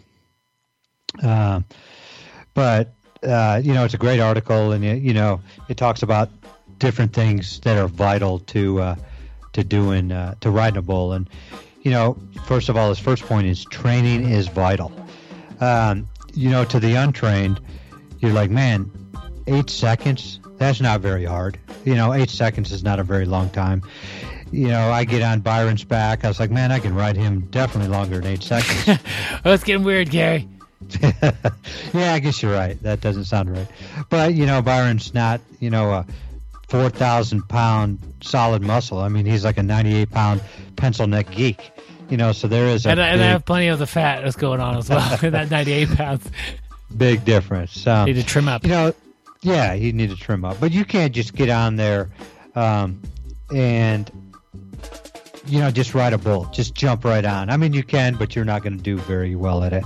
[1.21, 1.61] Uh,
[2.53, 6.29] but uh, you know, it's a great article, and it, you know, it talks about
[6.77, 8.95] different things that are vital to uh,
[9.53, 11.13] to doing uh, to riding a bull.
[11.13, 11.29] And
[11.81, 14.91] you know, first of all, his first point is training is vital.
[15.59, 17.59] Um, you know, to the untrained,
[18.19, 18.91] you're like, man,
[19.47, 20.39] eight seconds.
[20.63, 21.59] That's not very hard.
[21.83, 23.83] You know, eight seconds is not a very long time.
[24.49, 26.23] You know, I get on Byron's back.
[26.23, 28.97] I was like, man, I can ride him definitely longer than eight seconds.
[29.45, 30.47] oh, it's getting weird, Gary.
[31.01, 32.81] yeah, I guess you're right.
[32.81, 33.67] That doesn't sound right.
[34.09, 36.05] But, you know, Byron's not, you know, a
[36.69, 38.99] 4,000 pound solid muscle.
[38.99, 40.41] I mean, he's like a 98 pound
[40.77, 41.71] pencil neck geek.
[42.09, 42.91] You know, so there is a.
[42.91, 45.17] And, big, and I have plenty of the fat that's going on as well.
[45.21, 46.31] that 98 pounds.
[46.95, 47.85] Big difference.
[47.85, 48.63] Um, need to trim up.
[48.63, 48.93] You know,
[49.43, 52.09] yeah, you need to trim up, but you can't just get on there
[52.55, 53.01] um,
[53.53, 54.09] and
[55.45, 57.49] you know just ride a bull, just jump right on.
[57.49, 59.83] I mean, you can, but you're not going to do very well at it.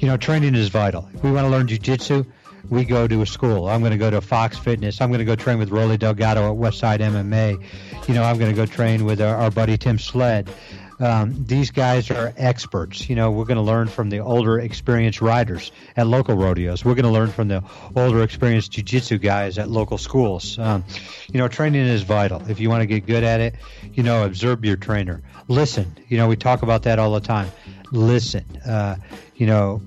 [0.00, 1.08] You know, training is vital.
[1.14, 2.26] If we want to learn jujitsu,
[2.68, 3.68] we go to a school.
[3.68, 5.00] I'm going to go to Fox Fitness.
[5.00, 7.62] I'm going to go train with Roli Delgado at Westside MMA.
[8.08, 10.50] You know, I'm going to go train with our, our buddy Tim Sled.
[10.98, 13.08] Um, these guys are experts.
[13.08, 16.84] You know, we're going to learn from the older, experienced riders at local rodeos.
[16.84, 17.62] We're going to learn from the
[17.94, 20.58] older, experienced jiu-jitsu guys at local schools.
[20.58, 20.84] Um,
[21.30, 22.42] you know, training is vital.
[22.48, 23.56] If you want to get good at it,
[23.92, 25.22] you know, observe your trainer.
[25.48, 25.96] Listen.
[26.08, 27.50] You know, we talk about that all the time.
[27.92, 28.44] Listen.
[28.66, 28.96] Uh,
[29.34, 29.82] you know,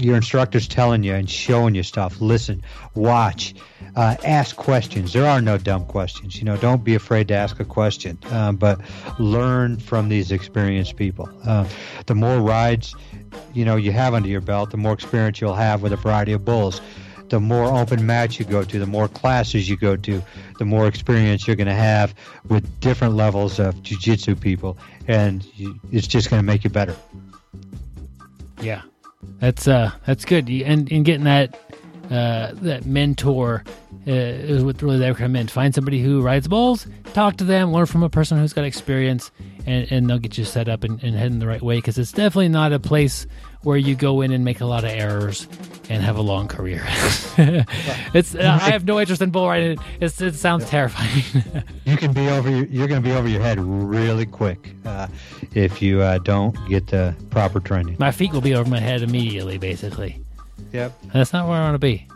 [0.00, 2.20] your instructor's telling you and showing you stuff.
[2.20, 2.62] Listen,
[2.94, 3.54] watch,
[3.96, 5.12] uh, ask questions.
[5.12, 6.36] There are no dumb questions.
[6.36, 8.80] You know, don't be afraid to ask a question, um, but
[9.18, 11.28] learn from these experienced people.
[11.44, 11.68] Uh,
[12.06, 12.94] the more rides,
[13.54, 16.32] you know, you have under your belt, the more experience you'll have with a variety
[16.32, 16.80] of bulls.
[17.28, 20.22] The more open mats you go to, the more classes you go to,
[20.58, 22.14] the more experience you're going to have
[22.48, 24.76] with different levels of jiu-jitsu people,
[25.08, 26.94] and you, it's just going to make you better.
[28.60, 28.82] Yeah,
[29.38, 30.50] that's uh that's good.
[30.50, 31.58] And and getting that
[32.12, 33.64] uh that mentor
[34.06, 35.50] uh, is what really they recommend.
[35.50, 39.30] Find somebody who rides bulls, talk to them, learn from a person who's got experience,
[39.66, 41.76] and, and they'll get you set up and, and heading the right way.
[41.76, 43.26] Because it's definitely not a place
[43.62, 45.46] where you go in and make a lot of errors
[45.88, 46.82] and have a long career.
[48.12, 49.78] it's uh, I have no interest in bull riding.
[50.00, 51.44] It's, it sounds terrifying.
[51.84, 52.50] you can be over.
[52.50, 55.06] Your, you're going to be over your head really quick uh,
[55.54, 57.96] if you uh, don't get the proper training.
[57.98, 59.58] My feet will be over my head immediately.
[59.58, 60.20] Basically.
[60.72, 60.92] Yep.
[61.12, 62.06] That's not where I want to be.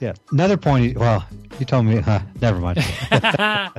[0.00, 0.14] Yeah.
[0.30, 0.96] Another point.
[0.96, 1.26] Well,
[1.58, 1.98] you told me.
[1.98, 2.78] Uh, never mind.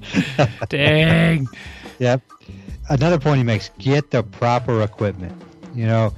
[0.68, 1.46] Dang.
[1.98, 2.22] Yep.
[2.88, 5.40] Another point he makes: get the proper equipment.
[5.74, 6.14] You know,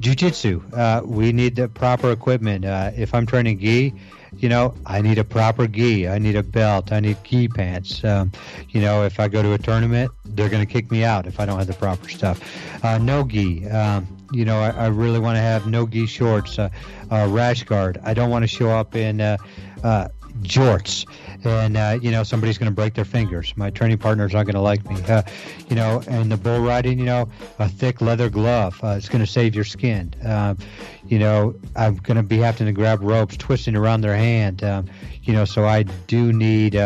[0.00, 0.62] jujitsu.
[0.76, 2.64] Uh, we need the proper equipment.
[2.64, 3.94] Uh, if I'm training gi,
[4.38, 6.08] you know, I need a proper gi.
[6.08, 6.92] I need a belt.
[6.92, 8.02] I need gi pants.
[8.04, 8.32] Um,
[8.70, 11.38] you know, if I go to a tournament, they're going to kick me out if
[11.38, 12.40] I don't have the proper stuff.
[12.84, 13.68] Uh, no gi.
[13.68, 16.68] Um, you know, I, I really want to have no gi shorts, uh,
[17.10, 17.98] uh, rash guard.
[18.02, 19.36] I don't want to show up in uh,
[19.84, 20.08] uh,
[20.42, 21.06] jorts
[21.44, 23.52] and uh, you know somebody's going to break their fingers.
[23.56, 25.00] My training partner's not going to like me.
[25.02, 25.22] Uh,
[25.68, 28.78] you know, and the bull riding, you know, a thick leather glove.
[28.82, 30.14] It's going to save your skin.
[30.24, 30.58] Um,
[31.06, 34.64] you know, I'm going to be having to grab ropes, twisting around their hand.
[34.64, 34.86] Um,
[35.22, 36.76] you know, so I do need.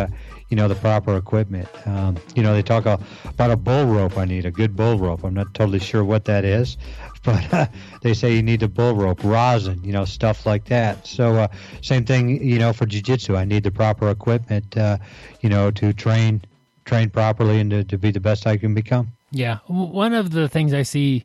[0.50, 1.68] You know the proper equipment.
[1.86, 4.18] Um, you know they talk about a bull rope.
[4.18, 5.24] I need a good bull rope.
[5.24, 6.76] I'm not totally sure what that is,
[7.24, 7.66] but uh,
[8.02, 11.06] they say you need the bull rope, rosin, you know, stuff like that.
[11.06, 11.48] So uh,
[11.82, 13.36] same thing, you know, for jiu-jitsu.
[13.36, 14.98] I need the proper equipment, uh,
[15.40, 16.42] you know, to train
[16.84, 19.12] train properly and to, to be the best I can become.
[19.30, 21.24] Yeah, one of the things I see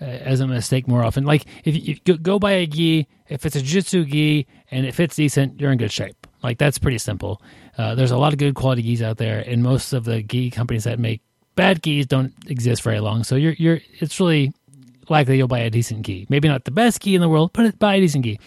[0.00, 3.54] uh, as a mistake more often, like if you go buy a gi, if it's
[3.54, 6.26] a jiu-jitsu gi and it fits decent, you're in good shape.
[6.42, 7.40] Like that's pretty simple.
[7.76, 10.50] Uh, there's a lot of good quality gis out there, and most of the gi
[10.50, 11.22] companies that make
[11.56, 13.24] bad gis don't exist very long.
[13.24, 14.52] So you're you're it's really
[15.08, 16.26] likely you'll buy a decent gi.
[16.28, 18.40] Maybe not the best gi in the world, but buy a decent gi.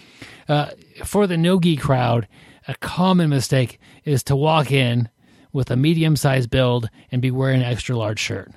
[0.47, 0.69] Uh,
[1.03, 2.27] for the no gi crowd,
[2.67, 5.09] a common mistake is to walk in
[5.53, 8.51] with a medium sized build and be wearing an extra large shirt.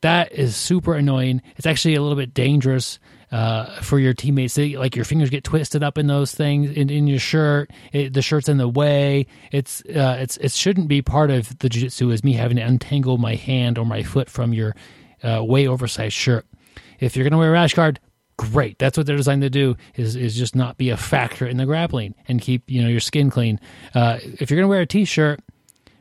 [0.00, 1.42] That is super annoying.
[1.56, 2.98] It's actually a little bit dangerous
[3.30, 4.56] uh, for your teammates.
[4.56, 7.70] like your fingers get twisted up in those things in, in your shirt.
[7.92, 9.26] It, the shirt's in the way.
[9.52, 13.18] It's uh, it's it shouldn't be part of the jiu-jitsu is me having to untangle
[13.18, 14.74] my hand or my foot from your
[15.22, 16.46] uh, way oversized shirt.
[17.00, 18.00] If you're to wear a rash guard,
[18.36, 18.78] great.
[18.78, 21.66] That's what they're designed to do is is just not be a factor in the
[21.66, 23.60] grappling and keep you know your skin clean.
[23.94, 25.40] Uh, if you're to wear a t-shirt,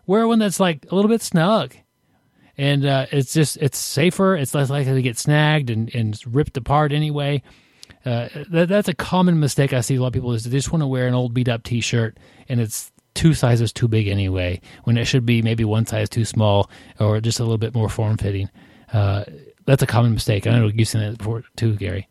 [0.05, 1.75] wear one that's like a little bit snug.
[2.58, 4.36] And uh, it's just it's safer.
[4.36, 7.43] It's less likely to get snagged and, and ripped apart anyway.
[8.05, 10.72] Uh, that, that's a common mistake I see a lot of people is they just
[10.72, 14.62] want to wear an old beat up T-shirt and it's two sizes too big anyway
[14.84, 17.89] when it should be maybe one size too small or just a little bit more
[17.89, 18.49] form fitting.
[18.93, 19.26] Uh,
[19.66, 20.47] that's a common mistake.
[20.47, 22.08] I know you've seen that before too, Gary.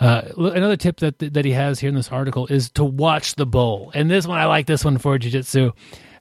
[0.00, 3.46] Uh, another tip that that he has here in this article is to watch the
[3.46, 3.92] bowl.
[3.94, 5.70] and this one I like this one for jiu-jitsu.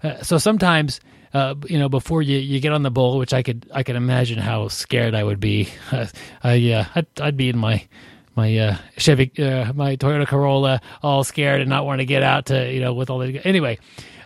[0.03, 0.99] Uh, so sometimes,
[1.33, 3.95] uh, you know, before you, you get on the bowl, which I could I could
[3.95, 5.69] imagine how scared I would be.
[6.45, 7.87] Uh, yeah, I'd, I'd be in my
[8.35, 12.47] my uh, Chevy, uh, my Toyota Corolla, all scared and not want to get out
[12.47, 13.79] to you know with all the anyway.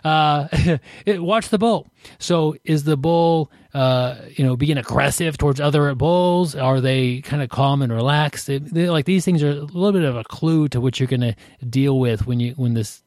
[0.08, 1.86] Uh, it, watch the bull.
[2.18, 6.54] So is the bull, uh, you know, being aggressive towards other bulls?
[6.54, 8.46] Are they kind of calm and relaxed?
[8.46, 11.08] They, they, like these things are a little bit of a clue to what you're
[11.08, 11.36] going to
[11.68, 13.02] deal with when you when this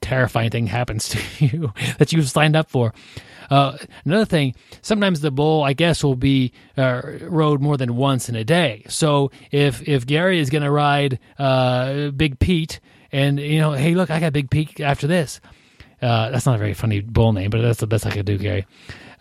[0.00, 2.92] terrifying thing happens to you that you've signed up for.
[3.48, 8.28] Uh, another thing, sometimes the bull, I guess, will be uh, rode more than once
[8.28, 8.84] in a day.
[8.88, 12.80] So if if Gary is going to ride uh, Big Pete,
[13.12, 15.40] and you know, hey, look, I got Big Pete after this.
[16.04, 18.36] Uh, that's not a very funny bull name, but that's the best I could do,
[18.36, 18.66] Gary.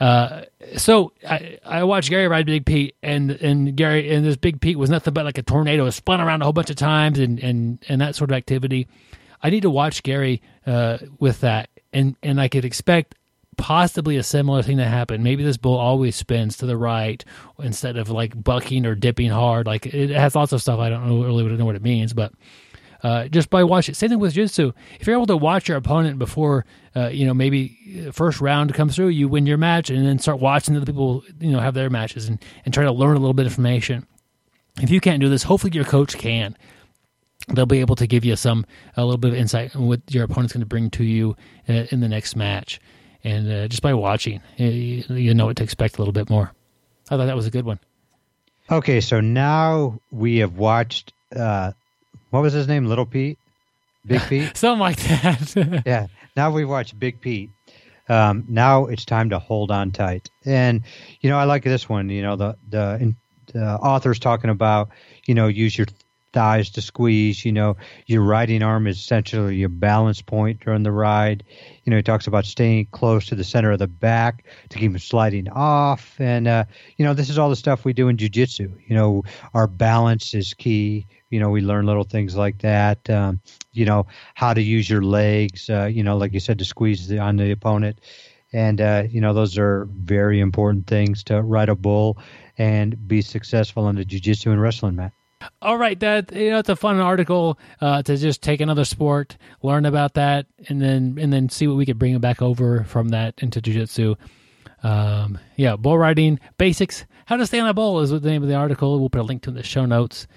[0.02, 0.42] Uh,
[0.76, 4.78] so I, I watched Gary ride Big Pete, and and Gary and this Big Pete
[4.78, 5.86] was nothing but like a tornado.
[5.86, 8.88] It spun around a whole bunch of times, and and and that sort of activity.
[9.42, 13.16] I need to watch Gary uh, with that, and and I could expect
[13.56, 15.24] possibly a similar thing to happen.
[15.24, 17.24] Maybe this bull always spins to the right
[17.60, 19.68] instead of like bucking or dipping hard.
[19.68, 22.34] Like it has lots of stuff I don't know, really know what it means, but
[23.04, 23.94] uh, just by watching.
[23.94, 24.72] Same thing with jiu-jitsu.
[25.00, 28.96] If you're able to watch your opponent before, uh, you know, maybe first round comes
[28.96, 31.90] through, you win your match, and then start watching the people, you know, have their
[31.90, 34.08] matches and, and try to learn a little bit of information.
[34.82, 36.58] If you can't do this, hopefully your coach can.
[37.50, 40.24] They'll be able to give you some a little bit of insight on what your
[40.24, 41.36] opponent's going to bring to you
[41.68, 42.80] uh, in the next match,
[43.24, 46.54] and uh, just by watching, you, you know what to expect a little bit more.
[47.10, 47.82] I thought that was a good one.
[48.72, 51.74] Okay, so now we have watched uh,
[52.34, 52.88] what was his name?
[52.88, 53.38] Little Pete,
[54.08, 55.84] Big Pete, something like that.
[55.86, 56.08] yeah.
[56.36, 57.52] Now we watch Big Pete.
[58.10, 60.32] Um, now it's time to hold on tight.
[60.44, 60.82] And
[61.22, 62.10] you know, I like this one.
[62.10, 63.16] You know, the the,
[63.54, 64.90] the author's talking about
[65.28, 65.86] you know use your
[66.34, 67.46] thighs to squeeze.
[67.46, 71.44] You know, your riding arm is essentially your balance point during the ride.
[71.84, 74.92] You know, he talks about staying close to the center of the back to keep
[74.92, 76.20] them sliding off.
[76.20, 76.66] And, uh,
[76.98, 78.82] you know, this is all the stuff we do in jujitsu.
[78.88, 79.24] You know,
[79.54, 84.06] our balance is key you know we learn little things like that um, you know
[84.36, 87.38] how to use your legs uh, you know like you said to squeeze the, on
[87.38, 88.00] the opponent
[88.54, 92.20] and uh, you know those are very important things to ride a bull
[92.60, 95.23] and be successful in the jiu-jitsu and wrestling match
[95.62, 99.38] all right, that you know, it's a fun article uh, to just take another sport,
[99.62, 102.84] learn about that, and then and then see what we could bring it back over
[102.84, 104.16] from that into jujitsu.
[104.84, 107.06] Um, yeah, bull riding basics.
[107.26, 109.00] How to stay on a bull is the name of the article.
[109.00, 110.28] We'll put a link to in the show notes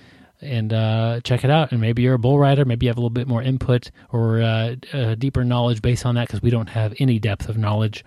[0.41, 1.73] and uh, check it out.
[1.73, 2.65] And maybe you're a bull rider.
[2.65, 6.15] Maybe you have a little bit more input or uh, uh, deeper knowledge based on
[6.15, 8.05] that because we don't have any depth of knowledge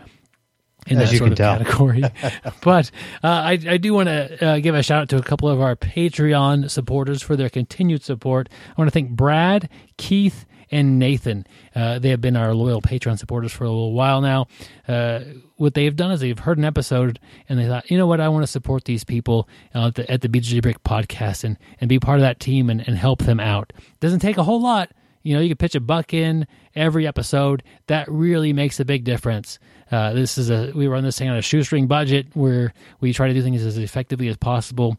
[0.87, 1.57] in As that sort of tell.
[1.57, 2.03] category.
[2.61, 2.91] but
[3.23, 5.61] uh, I, I, do want to uh, give a shout out to a couple of
[5.61, 8.49] our Patreon supporters for their continued support.
[8.69, 11.45] I want to thank Brad, Keith, and Nathan.
[11.75, 14.47] Uh, they have been our loyal Patreon supporters for a little while now.
[14.87, 15.21] Uh,
[15.57, 18.29] what they've done is they've heard an episode and they thought, you know what, I
[18.29, 21.99] want to support these people uh, at the, at the Brick podcast and, and be
[21.99, 23.73] part of that team and, and help them out.
[23.99, 24.91] Doesn't take a whole lot.
[25.21, 27.61] You know, you can pitch a buck in every episode.
[27.87, 29.59] That really makes a big difference.
[29.91, 33.27] Uh, this is a we run this thing on a shoestring budget where we try
[33.27, 34.97] to do things as effectively as possible,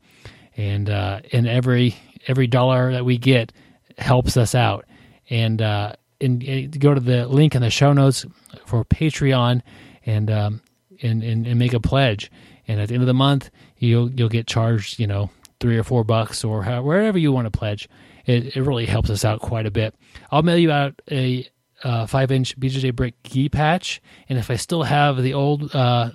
[0.57, 1.95] and uh, and every
[2.27, 3.53] every dollar that we get
[3.99, 4.85] helps us out.
[5.29, 8.27] And uh, and, and go to the link in the show notes
[8.67, 9.63] for Patreon
[10.05, 10.63] and um,
[11.03, 12.31] and, and and make a pledge.
[12.69, 15.31] And at the end of the month, you'll you'll get charged, you know,
[15.61, 17.89] three or four bucks or how, wherever you want to pledge.
[18.27, 19.95] It, it really helps us out quite a bit.
[20.31, 21.49] I'll mail you out a
[21.85, 26.11] uh, five inch BJJ brick gi patch, and if I still have the old uh,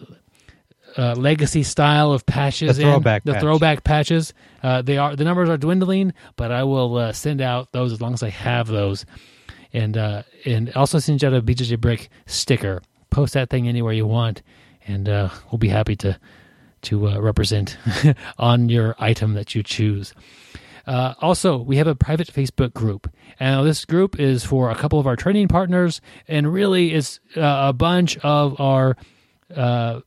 [0.97, 3.41] uh, legacy style of patches, The throwback in, the patch.
[3.41, 7.71] throwback patches, uh, they are the numbers are dwindling, but I will uh, send out
[7.71, 9.05] those as long as I have those,
[9.73, 12.81] and uh, and also send you out a BJJ brick sticker.
[13.09, 14.41] Post that thing anywhere you want,
[14.87, 16.17] and uh, we'll be happy to
[16.83, 17.77] to uh, represent
[18.37, 20.13] on your item that you choose.
[20.87, 23.09] Uh, also, we have a private Facebook group,
[23.39, 27.67] and this group is for a couple of our training partners, and really is uh,
[27.69, 28.95] a bunch of our
[29.55, 30.01] uh,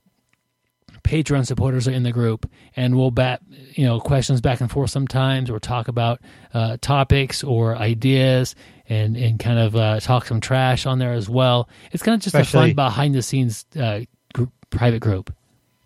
[1.02, 3.40] Patreon supporters are in the group, and we'll bat
[3.72, 6.20] you know questions back and forth sometimes, or talk about
[6.52, 8.54] uh, topics or ideas,
[8.88, 11.68] and and kind of uh, talk some trash on there as well.
[11.92, 14.00] It's kind of just a fun behind the scenes uh,
[14.34, 15.34] group, private group.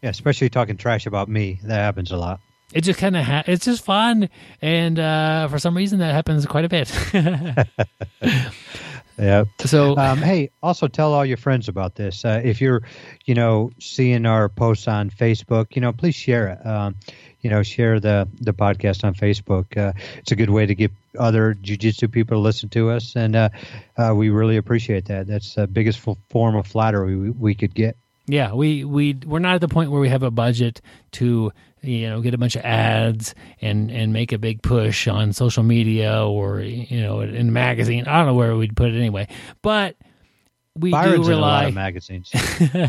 [0.03, 1.61] Yeah, especially talking trash about me.
[1.63, 2.41] That happens a lot.
[2.75, 4.29] It just kind of ha- it's just fun
[4.61, 6.91] and uh, for some reason that happens quite a bit
[9.19, 9.45] Yeah.
[9.61, 12.25] so Um, hey, also tell all your friends about this.
[12.25, 12.83] Uh, if you're,
[13.27, 16.67] you know, seeing our posts on Facebook, you know, please share it.
[16.67, 16.97] Um,
[17.43, 19.77] you know, share the the podcast on Facebook.
[19.77, 23.37] Uh, it's a good way to get other jujitsu people to listen to us, and
[23.37, 23.49] uh,
[23.99, 25.27] uh, we really appreciate that.
[25.27, 27.97] That's the biggest f- form of flattery we, we could get.
[28.27, 30.81] yeah we we we're not at the point where we have a budget
[31.13, 31.53] to
[31.83, 35.63] you know get a bunch of ads and and make a big push on social
[35.63, 39.27] media or you know in a magazine i don't know where we'd put it anyway
[39.63, 39.97] but
[40.75, 42.31] we Byron's do in a lot rely of magazines.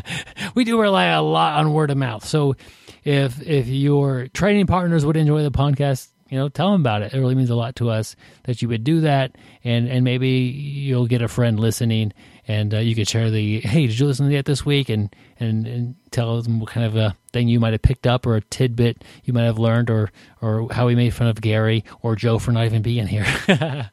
[0.55, 2.25] we do rely a lot on word of mouth.
[2.25, 2.55] So
[3.03, 7.13] if if your training partners would enjoy the podcast, you know, tell them about it.
[7.13, 10.29] It really means a lot to us that you would do that, and and maybe
[10.29, 12.13] you'll get a friend listening,
[12.47, 15.13] and uh, you could share the hey, did you listen to that this week, and
[15.39, 18.35] and and tell them what kind of a thing you might have picked up or
[18.35, 22.15] a tidbit you might have learned, or or how we made fun of Gary or
[22.15, 23.25] Joe for not even being here.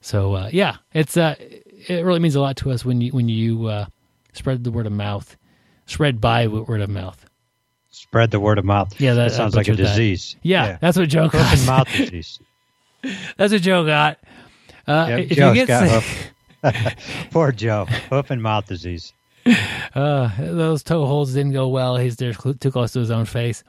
[0.00, 3.28] so uh, yeah, it's uh, it really means a lot to us when you when
[3.28, 3.86] you uh,
[4.32, 5.36] spread the word of mouth,
[5.86, 7.24] spread by word of mouth.
[7.90, 8.98] Spread the word of mouth.
[9.00, 9.76] Yeah, that- that sounds like a that.
[9.76, 10.36] disease.
[10.42, 11.66] Yeah, that's what Joe got.
[11.66, 12.38] mouth disease.
[13.36, 14.18] That's what Joe got.
[14.86, 16.31] Uh, Yep, if Joe's you get got sick,
[17.30, 17.86] Poor Joe.
[18.10, 19.12] Hoof and mouth disease.
[19.94, 21.96] uh, those toe holds didn't go well.
[21.96, 23.64] He's there too close to his own face.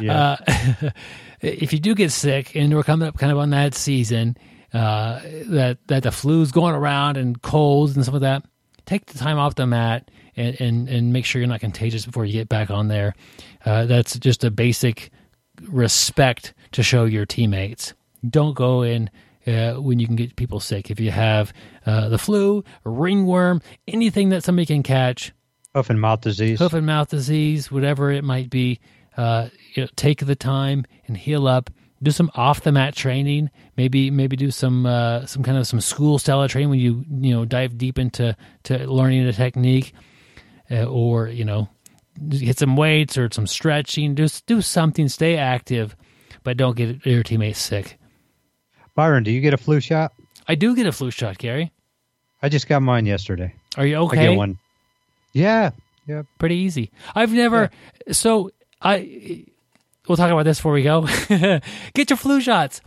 [0.00, 0.36] Yeah.
[0.48, 0.90] Uh,
[1.40, 4.36] if you do get sick, and we're coming up kind of on that season,
[4.72, 8.44] uh, that that the flu's going around and colds and stuff like that,
[8.86, 12.24] take the time off the mat and, and, and make sure you're not contagious before
[12.24, 13.14] you get back on there.
[13.64, 15.10] Uh, that's just a basic
[15.68, 17.94] respect to show your teammates.
[18.28, 19.10] Don't go in
[19.46, 20.90] uh, when you can get people sick.
[20.90, 21.52] If you have
[21.86, 25.32] uh, the flu, ringworm, anything that somebody can catch,
[25.74, 26.58] Hoof and mouth disease.
[26.58, 28.78] hoof and mouth disease, whatever it might be,
[29.16, 31.70] uh, you know, take the time and heal up.
[32.02, 33.48] Do some off the mat training.
[33.76, 37.04] Maybe maybe do some uh, some kind of some school style of training when you
[37.08, 39.94] you know dive deep into to learning a technique,
[40.70, 41.68] uh, or you know
[42.30, 44.16] hit some weights or some stretching.
[44.16, 45.08] Just do something.
[45.08, 45.94] Stay active,
[46.42, 47.98] but don't get your teammates sick.
[48.94, 50.12] Byron, do you get a flu shot?
[50.46, 51.72] I do get a flu shot, Gary.
[52.42, 53.54] I just got mine yesterday.
[53.76, 54.18] Are you okay?
[54.18, 54.58] I get one.
[55.32, 55.70] Yeah.
[56.06, 56.22] Yeah.
[56.38, 56.90] pretty easy.
[57.14, 57.70] I've never
[58.10, 59.44] so I
[60.08, 61.02] we'll talk about this before we go.
[61.94, 62.80] Get your flu shots.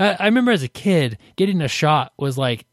[0.00, 2.64] Uh, I remember as a kid getting a shot was like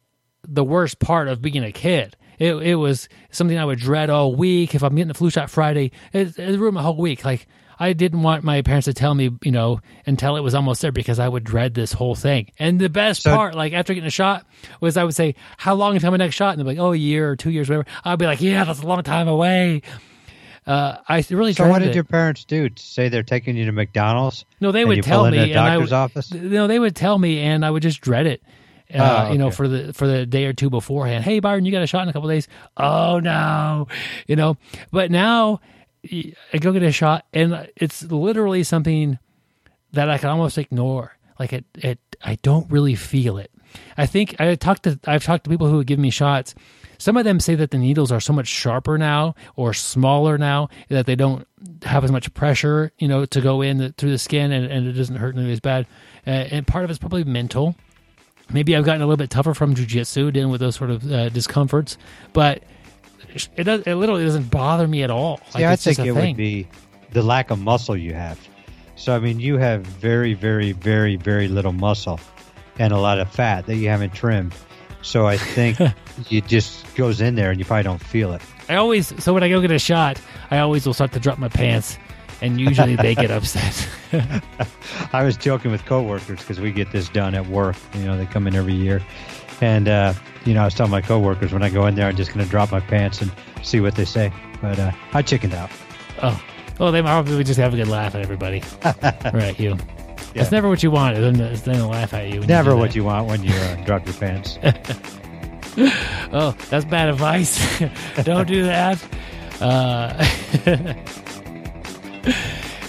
[0.48, 2.16] the worst part of being a kid.
[2.40, 4.74] It it was something I would dread all week.
[4.74, 7.26] If I'm getting a flu shot Friday, it, it ruined my whole week.
[7.26, 7.46] Like
[7.82, 10.92] I didn't want my parents to tell me, you know, until it was almost there
[10.92, 12.52] because I would dread this whole thing.
[12.60, 14.46] And the best So- part, like after getting a shot,
[14.82, 16.92] was I would say, "How long until my next shot?" And they'd be like, "Oh,
[16.94, 19.82] a year or two years, whatever." I'd be like, "Yeah, that's a long time away."
[20.68, 21.96] Uh, I really So what did it.
[21.96, 22.70] your parents do?
[22.76, 24.46] Say they're taking you to McDonald's?
[24.62, 26.34] No, they would tell me, the and I doctor's would, office?
[26.34, 28.44] No, they would tell me, and I would just dread it.
[28.94, 31.24] Uh, Oh, You know, for the for the day or two beforehand.
[31.24, 32.48] Hey, Byron, you got a shot in a couple days.
[32.76, 33.88] Oh no,
[34.28, 34.58] you know.
[34.92, 35.62] But now
[36.04, 39.20] I go get a shot, and it's literally something
[39.94, 41.18] that I can almost ignore.
[41.40, 43.52] Like it, it, I don't really feel it.
[43.98, 46.56] I think I talked to I've talked to people who have given me shots.
[46.98, 50.70] Some of them say that the needles are so much sharper now or smaller now
[50.90, 51.48] that they don't
[51.84, 54.86] have as much pressure, you know, to go in the, through the skin and, and
[54.86, 55.88] it doesn't hurt nearly as bad.
[56.28, 57.76] Uh, and part of it's probably mental.
[58.52, 61.30] Maybe I've gotten a little bit tougher from jujitsu, dealing with those sort of uh,
[61.30, 61.98] discomforts,
[62.34, 62.64] but
[63.56, 63.82] it does.
[63.82, 65.40] It literally doesn't bother me at all.
[65.54, 66.16] Like, Yeah, I think it thing.
[66.16, 66.68] would be
[67.12, 68.40] the lack of muscle you have.
[68.96, 72.20] So I mean, you have very, very, very, very little muscle
[72.78, 74.54] and a lot of fat that you haven't trimmed.
[75.02, 75.78] So I think
[76.30, 78.42] it just goes in there and you probably don't feel it.
[78.68, 80.20] I always so when I go get a shot,
[80.52, 81.98] I always will start to drop my pants,
[82.42, 83.88] and usually they get upset.
[85.14, 87.76] I was joking with coworkers because we get this done at work.
[87.96, 89.02] You know, they come in every year,
[89.62, 90.14] and uh,
[90.46, 92.44] you know, I was telling my coworkers when I go in there, I'm just going
[92.44, 93.32] to drop my pants and
[93.64, 94.32] see what they say.
[94.62, 95.70] But uh, I chickened out.
[96.22, 96.42] oh,
[96.80, 98.64] well, they probably just have a good laugh at everybody,
[99.34, 99.60] right?
[99.60, 99.78] You.
[100.36, 101.18] It's never what you want.
[101.18, 102.42] It's then to laugh at you.
[102.42, 104.58] Never do what you want when you uh, drop your pants.
[106.32, 107.80] Oh, that's bad advice.
[108.24, 109.02] Don't do that.
[109.62, 110.14] Uh,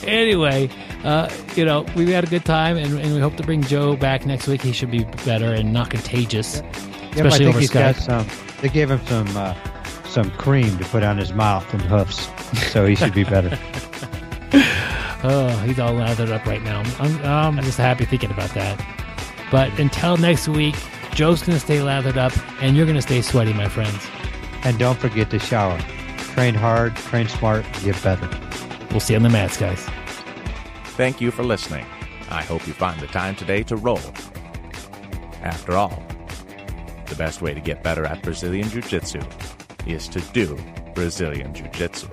[0.05, 0.69] anyway,
[1.05, 3.97] uh, you know, we had a good time, and, and we hope to bring Joe
[3.97, 4.61] back next week.
[4.63, 8.01] He should be better and not contagious, Yeah, but I especially over he's got Skype.
[8.27, 8.27] some.
[8.61, 9.55] They gave him some uh,
[10.05, 12.29] some cream to put on his mouth and hoofs,
[12.73, 13.59] so he should be better.
[15.23, 16.83] Oh, he's all lathered up right now.
[16.99, 18.83] I'm, I'm just happy thinking about that.
[19.51, 20.75] But until next week,
[21.13, 22.33] Joe's going to stay lathered up,
[22.63, 24.07] and you're going to stay sweaty, my friends.
[24.65, 25.79] and don't forget to shower.
[26.35, 28.31] Train hard, train smart, get better.
[28.93, 29.87] We'll see you on the mats, guys.
[31.01, 31.87] Thank you for listening.
[32.29, 34.03] I hope you find the time today to roll.
[35.41, 36.05] After all,
[37.07, 39.23] the best way to get better at Brazilian Jiu Jitsu
[39.87, 40.59] is to do
[40.95, 42.07] Brazilian Jiu Jitsu.